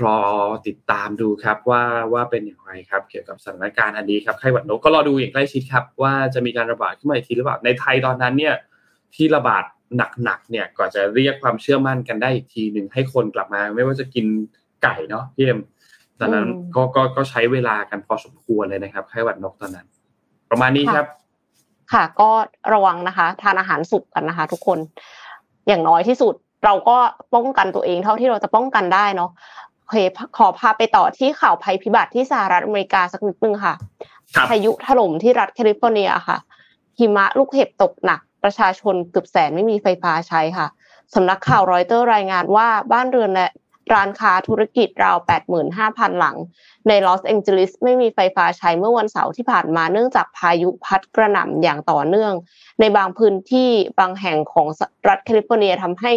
[0.02, 0.20] รอ
[0.66, 8.54] ติดตามดูครับว่าว่าเป็นอย่างไรครับ เกี่ยวกับสถานการณ์อันนี้ครับไข้หวัดนกก็รอดูอย่างใกล้ชิดครับ ว่าจะมีการระบาดขึ้นมาอีกทีหรือเปล่าในไทยตอนนั้นเนี่ย
[9.14, 9.64] ที่ระบาด
[10.24, 14.26] หนักๆเนี่ยก่อนจะเรียกความเชื่อมั่นกันได้อีกทีหนึ่งให้คนกลับมา ไม่ว่าจะกิน
[14.82, 15.60] ไก่เนาะพี่เอ็ม
[16.20, 19.86] ตอนนั้นก็ก็ก็ใช้เวลากันพอสมควรเลยนะครับไข้หวัดนกตอนนั้น
[20.52, 21.06] ประมาณนี้ครับ
[21.92, 22.30] ค่ะก็
[22.72, 24.78] ระวังนะคะ ทานอาหารสุกกันนะคะ ทุกคน
[25.68, 26.34] อย่างน้อยที่สุด
[26.64, 26.96] เราก็
[27.34, 29.30] ป้องกันตัวเองเท่าที่เราจะป้องกันได้เนาะ
[29.80, 29.96] โอเค
[30.36, 33.74] ขอพาไปต่อที่ข่าวภัยพิบัติที่สหรัฐอเมริกาสักนิดนึงค่ะ
[34.48, 36.38] พายุถล่มที่รัฐแคลิฟอร์เนียค่ะ
[36.98, 40.66] หิมะลูกเห็บตกหนัก ประชาชนเกือบแสนไม่มีไฟฟ้าใช้ค่ะ
[41.14, 43.50] สำนักข่าวรอยเตอร์รายงานว่าบ้านเรือนและ
[43.92, 45.16] ร้านค้าธุรกิจราว
[45.68, 46.36] 85,000 หลัง
[46.88, 52.32] ในลอสแองเจลิสไม่มีไฟฟ้าใช้เมื่อวันเสาร์ที่ผ่านมาเนื่องจากพายุพัดกระหน่ำอย่างต่อเนื่อง
[52.80, 54.66] ในบางพื้นที่บางแห่งของ
[55.08, 56.12] รัฐแคลิฟอร์เนียทำให้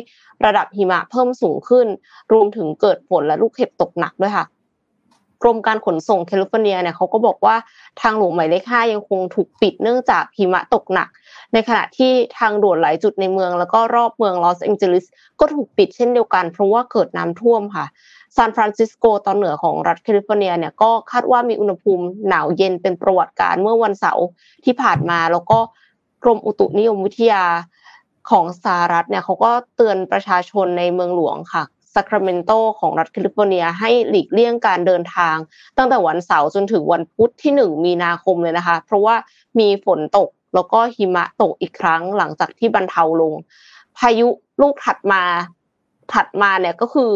[0.46, 1.88] ระดับหิมะเพิ่มสูงขึ้น
[2.34, 4.46] รวมถึงเกิดฝนและลูกเห็บตกหนักด้วยค่ะ
[5.46, 7.56] กรมการขนส่งแคลิฟอร์เนียเนี่ยเขาก็บอกว่า
[8.02, 11.10] ทางหลวงหมายเลขห้ายังคงถูกปิดเนื่องจากหิมะตกหนัก
[11.54, 15.06] ในขณะที่ทางด่วนหลายจุดในเมือง แล้วก็รอบเมืองลอสแองเจลิส
[15.40, 17.86] ก็ถูกปิดเช่นเดียวกัน เพราะว่าเกิดน้ำท่วมค่ะ
[18.36, 24.26] ซานฟรานซิสโกตอนเหนือของรัฐแคลิฟอร์เนียเนี่ยก็คาดว่ามีอุณหภูมิหนาวเย็นเป็นประวัติการณ์เมื่อวันเสาร์
[24.66, 25.60] ที่ผ่านมา แล้วก็
[26.24, 27.44] กรมอุตุนิยมวิทยา
[28.30, 31.64] ของสหรัฐเนี่ยเขาก็เตือนประชาชนในเมืองหลวงค่ะ
[31.96, 35.36] ซาคราเมนโตของรัฐแคลิฟอร์เนียให้หลีกเลี่ยงการเดินทาง
[35.78, 39.16] ตั้งแต่วันเสาร์จนถึงวันพุธที่หนึ่งมีนาคมเลยนะคะ เพราะว่า
[39.60, 43.34] มีฝนตกแล้วก็หิมะตกอีกครั้งหลังจากที่บรรเทาลง
[43.98, 44.28] พายุ
[44.62, 45.24] ลูกถัดมา
[46.14, 47.12] ถัดมาเนี่ยก็คือ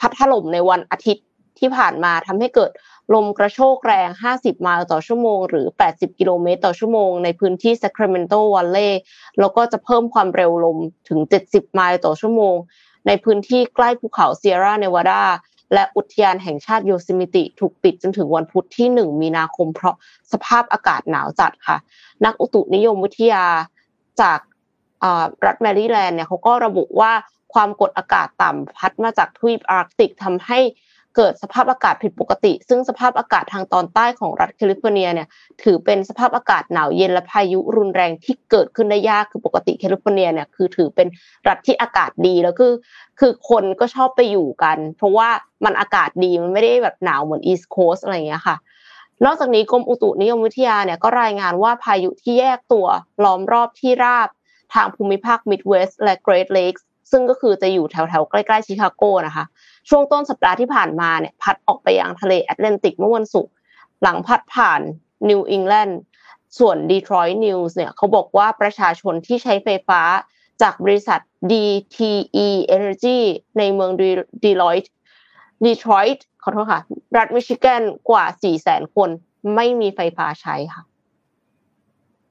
[0.00, 1.26] พัดถล่มในวันอาทิตย์
[1.58, 2.70] ที่ผ่านมาทำให้เกิด
[3.14, 8.88] ลมกระโชกแรง 50 ไมล์ต่อชั่วโมง หรือ 80 กิโลเมตรต่อชั่วโมง ในพื้นที่ซัคราเมนโตวัลเล่
[9.40, 12.56] แล้วก็จะเพิ่มความเร็วลมถึง 70 ไมล์ต่อชั่วโมง
[13.08, 15.22] ในพื้นที่ใกล้ภูเขาเซียร่าเนวาดา
[15.74, 19.96] และอุทยานแห่งชาติโยซิมิติถูกปิดจนถึงวันพุธที่ 1 มีนาคม เพราะ
[20.32, 21.76] สภาพอากาศหนาวจัดค่ะ
[22.24, 23.44] นักอุตุนิยมวิทยา
[24.20, 24.38] จาก
[25.46, 27.12] รัฐแมริแลนด์เนี่ยเขาก็ระบุว่า
[27.54, 30.58] ความกดอากาศต่ำพัดมาจากทวีปอาร์กติกทำให้
[31.18, 35.28] เกิดสภาพอากาศผิดปกติ ซึ่งสภาพอากาศทางตอนใต้ของรัฐแคลิฟอร์เนียเนี่ย
[35.62, 41.08] ถือเป็นสภาพอากาศหนาวเย็นและพายุรุนแรงที่เกิดขึ้นได้ยากคือปกติแคลิฟอร์เนียเนี่ยคือถือเป็น
[41.48, 42.72] รัฐที่อากาศดีแล้วคือ
[43.20, 45.28] คือคนก็ชอบไปอยู่กัน เพราะว่า
[45.64, 48.56] มันอากาศดีมันไม่ได้แบบหนาวเหมือน East Coast อะไรอย่างเงี้ยค่ะ
[49.24, 52.86] นอกจากนี้กรมอุตุนิยมวิทยาเนี่ยก็รายงานว่าพายุที่แยกตัว
[53.24, 54.28] ล้อมรอบที่ราบ
[54.74, 59.44] ทางภูมิภาคมิดเวสต์และเกรทเลกส์ซึ่งก็คือจะอยู่แถวๆ ใกล้ๆชิคาโกนะคะ
[59.88, 63.52] ช่วงต้นสัปดาห์ที่ผ่านมาเนี่ยพัดออกไปยังทะเลแอตแลนติกเมื่อวันศุกร์
[64.02, 64.80] หลังพัดผ่าน
[65.28, 66.00] นิวอิงแลนด์
[66.58, 70.00] ส่วนดีทรอยต์นิวส์เนี่ยเขาบอกว่าประชาชนที่ใช้ไฟฟ้า
[70.62, 71.20] จากบริษัท
[71.50, 73.18] DTE Energy
[73.58, 73.90] ในเมือง
[74.44, 74.92] ดีลอยต์
[75.64, 76.80] ดีทรอยต์ขอโทษค่ะ
[77.16, 78.24] รัฐมิชิแกนกว่า
[78.60, 79.10] 400,000คน
[79.54, 80.82] ไม่มีไฟฟ้าใช้ค่ะ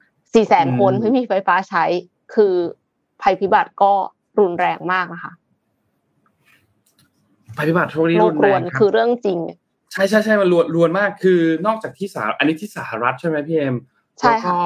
[0.04, 1.84] 400,000คนไม่มีไฟฟ้าใช้
[2.34, 2.54] คือ
[3.22, 3.92] ภัยพิบัติก็
[4.38, 5.32] รุนแรงมากนะคะ
[7.58, 9.38] ภัยพิบัติช่วงนี้รุนแรงคือเรื่องจริง
[9.92, 13.76] ใช่ใช่ใช่มันรวนรวนมากคือนอกจากที่สหอันนี้ที่สหรัฐใช่ไหมพี่เอ็ม
[14.20, 14.56] แล้วก็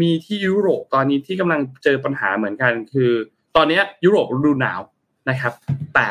[0.00, 3.10] มีที่ยุโรปตอนนี้ที่กำลังเจอปัญหาเหมือนกัน คือ
[3.56, 4.80] ตอนนี้ยุโรปฤดูหนาว
[5.28, 5.52] นะครับ
[5.94, 6.08] แต่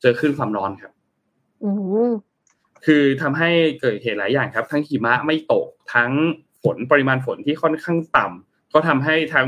[0.00, 0.92] เจอขึ้นความร้อนครับ
[2.84, 6.10] คือทำให้เกิดเหตุหลายอย่างครับ ทั้งหิมะไม่ตกทั้ง
[6.62, 9.46] ฝนปริมาณฝนที่ค่อนข้างต่ำ ก็ทำให้ทั้ง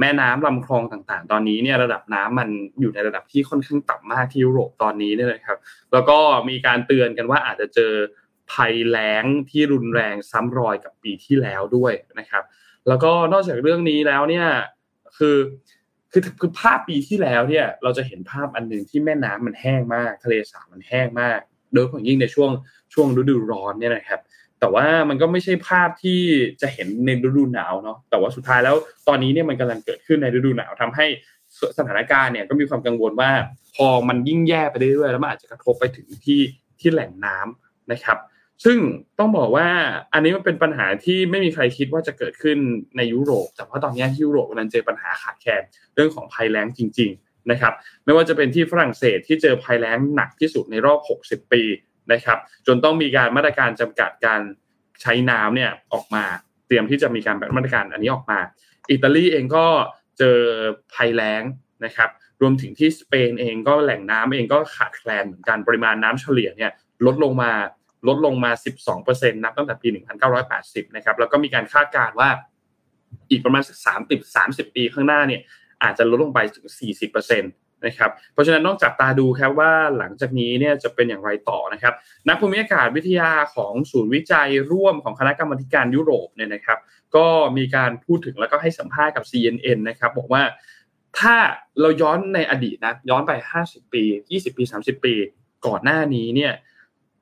[0.00, 2.48] แม่น้ำลำคลองต่างๆ ตอนนี้เนี่ยระดับน้ำมัน
[2.80, 5.56] อยู่ในระดับที่ค่อนข้างต่ำมากที่ยุโรปตอนนี้เนี่ยนะครับ
[5.92, 7.92] แล้วก็มีการเตือนกันว่าอาจจะเจอ
[8.52, 12.44] ภัยแล้งที่รุนแรงซ้ำรอยกับปีที่แล้วด้วยนะครับ
[12.88, 14.46] แล้วก็นอกจากเรื่องนี้แล้วเนี่ย
[15.16, 15.36] คือ
[16.12, 21.40] คือคือภาพปีที่แล้วเนี่ยเราจะเห็นภาพอันหนึ่งที่แม่น้ำมันแห้งมาก ทะเลสาบมันแห้งมาก
[21.72, 22.50] โดยเฉพาะยิ่งในช่วง
[22.94, 24.20] ช่วงฤดูร้อนเนี่ยนะครับ
[24.60, 26.20] แต่ว่ามันก็ไม่ใช่ภาพที่
[26.62, 28.76] จะเห็นในฤดูหนาวเนาะแต่ว่าสุดท้ายแล้ว
[29.08, 31.06] ตอนนี้เนี่ยมันกำลังเกิดขึ้นในฤดูหนาวทำให้
[31.78, 33.30] สถานการณ์เนี่ยก็มีความกังวลว่า
[33.76, 36.40] พอมันยิ่งแย่ไปเรื่อยๆแล้วมันอาจจะกระทบไปถึงที่
[36.80, 38.18] ที่แหล่งน้ำนะครับ
[38.64, 38.78] ซึ่ง
[39.18, 39.68] ต้องบอกว่า
[40.12, 42.58] อันนี้มันเป็นปัญหาที่ไม่มีใครคิดว่าจะเกิดขึ้น
[42.96, 45.62] ในยุโรป แต่ว่าตอนนี้ที่ยุโรปกำลังเจอปัญหาขาดแคลน
[45.94, 47.72] เรื่องของภัยแล้งจริง ๆนะครับ
[48.04, 51.62] ไม่ว่าจะเป็นที่ฝรั่งเศสที่เจอภัยแล้งหนักที่สุดในรอบ 60 ปี
[52.12, 54.40] นะครับ จนต้องมีการมาตรการจำกัดการ
[55.02, 56.24] ใช้น้ำเนี่ยออกมา
[56.66, 58.38] เตรียมที่จะมีการแบบมาตรการอันนี้ออกมา
[58.90, 59.66] อิตาลีเองก็
[60.18, 60.38] เจอ
[60.94, 61.42] ภัยแล้ง
[61.84, 62.10] นะครับ
[62.42, 66.72] รวมถึงที่สเปนเองก็แหล่งน้ำเองก็ขาดแคลนเหมือนกันปริมาณน้ำเฉลี่ยเนี่ย
[67.06, 67.52] ลดลงมา
[68.08, 68.50] ลดลงมา
[68.96, 69.88] 12%นับตั้งแต่ปี
[70.42, 72.28] 1980 นะครับ แล้วก็มีการคาดการณ์ว่า
[73.30, 73.76] อีกประมาณสัก
[74.08, 75.42] 30 30 ปีข้างหน้าเนี่ย
[75.82, 76.66] อาจจะลดลงไปถึง
[77.00, 77.44] 40%น
[77.86, 81.94] นะครับเพราะฉะนั้นนอกจากตาดูครับว่าหลังจากนี้เนี่ยจะเป็นอย่างไรต่อนะครับ
[82.28, 86.78] นักภูมิอากาศวิทยาของศูนย์วิจัยร่วมของคณะกรรมการยุโรปเนี่ยนะครับ
[87.16, 87.26] ก็
[87.56, 90.42] มีการพูดถึงแล้วก็ให้สัมภาษณ์กับ CNN นะครับบอกว่า
[91.18, 91.36] ถ้า
[91.80, 93.32] เราย้อนในอดีตนะย้อนไป
[93.64, 94.02] 50 ปี
[94.32, 95.14] 20 ปี 30 ปี
[95.66, 96.52] ก่อนหน้านี้เนี่ย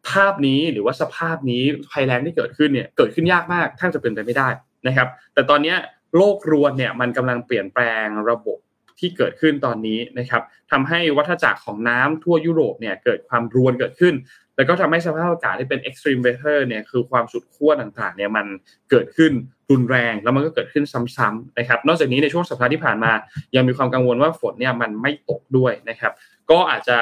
[0.09, 4.48] ภาพนี้หรือว่าสภาพนี้ภัยแรงที่เกิดขึ้นเนี่ยเกิดขึ้นยากมากแทบจะเป็นไปไม่ได้
[4.86, 5.74] นะครับ แต่ตอนนี้
[6.16, 8.59] โลกรวนเนี่ยมันกำลังเปลี่ยนแปลงระบบ
[9.01, 14.14] ที่เกิดขึ้นตอนนี้นะครับทำให้วัฏจักรของน้ำทั่วยุโรปเนี่ยเกิดความรวนเกิดขึ้น
[14.57, 18.46] แล้วก็ทำให้สภาพอากาศที่เป็น extreme weather เนี่ยคือความสุดขั้วต่างๆเนี่ยมัน
[18.90, 19.32] เกิดขึ้น
[19.70, 20.84] รุนแรงแล้วมันก็เกิดขึ้น
[21.16, 23.12] ซ้ำๆนะครับ นอกจากนี้ในช่วงสัปดาห์ที่ผ่านมา
[23.57, 26.12] ยังมีความกังวลว่าฝนเนี่ยมันไม่ตกด้วยนะครับ
[26.51, 26.99] ก็อาจจะ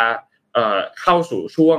[1.00, 1.78] เข้าสู่ช่วง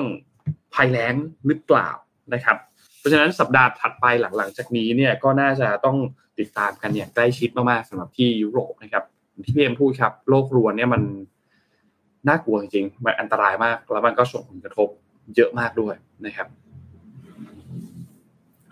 [0.73, 1.15] ภัยแล้ง
[1.45, 1.89] หรือเปล่า
[2.33, 2.57] นะครับ
[2.99, 5.97] เพราะฉะนั้นสัปดาห์ถัดไปหลังๆจากนี้เนี่ยก็น่าจะต้อง
[6.39, 9.03] ติดตามกันอย่างใกล้ชิดมากๆสำหรับที่ยุโรปนะครับ
[9.45, 11.01] ที่พี่เอ็มพูดครับโลกรวนเนี่ยมัน
[12.27, 14.89] น่ากลัวจริงๆมันอันตรายมาก แล้วมันก็ส่งผลกระทบ
[15.35, 16.47] เยอะมากด้วยนะครับ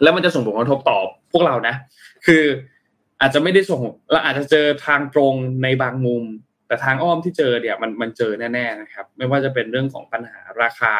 [0.02, 1.00] แล้วมันจะส่งผลกระทบต่อ
[1.32, 1.76] พวกเรานะ
[2.26, 2.44] คือ
[3.22, 6.24] อาจจะไม่ได้ส่งเราอาจจะเจอทางตรงในบางมุม
[6.68, 10.94] แต่ทางอ้อมที่เจอเนี่ย มันมันเจอแน่ๆนะครับ ไม่ว่าจะเป็นเรื่องของปัญหาราคา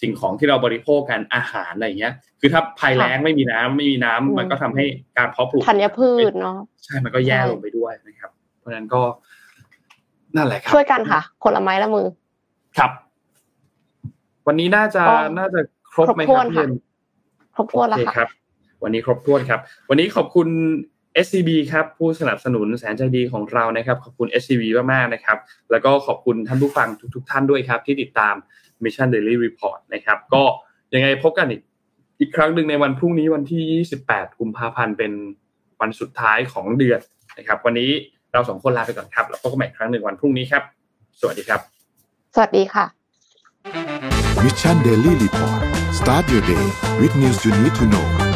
[0.00, 4.84] สิ่งของที่เราบริโภคกันอาหารอะไรเงี้ย คือถ้าภัยแล้งไม่มีน้ำไม่มีน้ำมันก็ทำให้
[5.18, 8.17] การเพาะปลูกธัญพืชเนาะใช่มันก็แย่ลงไปด้วยนะครับเพ
[8.68, 9.02] ราะฉะนั้นก็
[10.36, 12.06] นั่นแหละครับช่วยกันค่ะคนละไม้ละมือ
[12.78, 12.90] ครับ
[14.46, 15.02] วันนี้น่าจะ
[15.38, 15.60] น่าจะ
[15.92, 16.66] ครบไหมครับพี่
[17.54, 18.28] ครบถ้วนแล้วครับ
[18.82, 20.48] วันนี้ครบถ้วนครับ วันนี้ขอบคุณ
[21.24, 24.62] SCB ครับผู้สนับสนุนแสนใจดีของเรานะครับ ขอบคุณ SCB
[24.92, 25.38] มากๆนะครับ
[25.70, 28.34] แล้วก็ขอบคุณท่านผู้ฟังทุก ๆ ท่านด้วยครับ ที่ติดตาม
[28.82, 30.42] Mission Daily Report นะครับ ก็
[30.94, 31.62] ยังไงพบกันอีก
[32.20, 35.12] อีกครั้งหนึ่งในวันพรุ่งนี้วันที่ 28 กุมภาพันธ์เป็น
[35.80, 37.00] วันสุดท้ายของเดือน
[37.38, 37.90] นะครับ วันนี้
[38.32, 40.62] เราสองคนลาไปก่อนครับ แล้วพบกันใหม่ครั้งหนึ่งวันพรุ่งนี้ครับ
[41.20, 41.60] สวัสดีครับ
[42.34, 42.84] สวัสดีค่ะ
[44.44, 45.60] Mission Daily Report
[45.98, 46.64] start your day
[47.00, 48.27] with news you need to know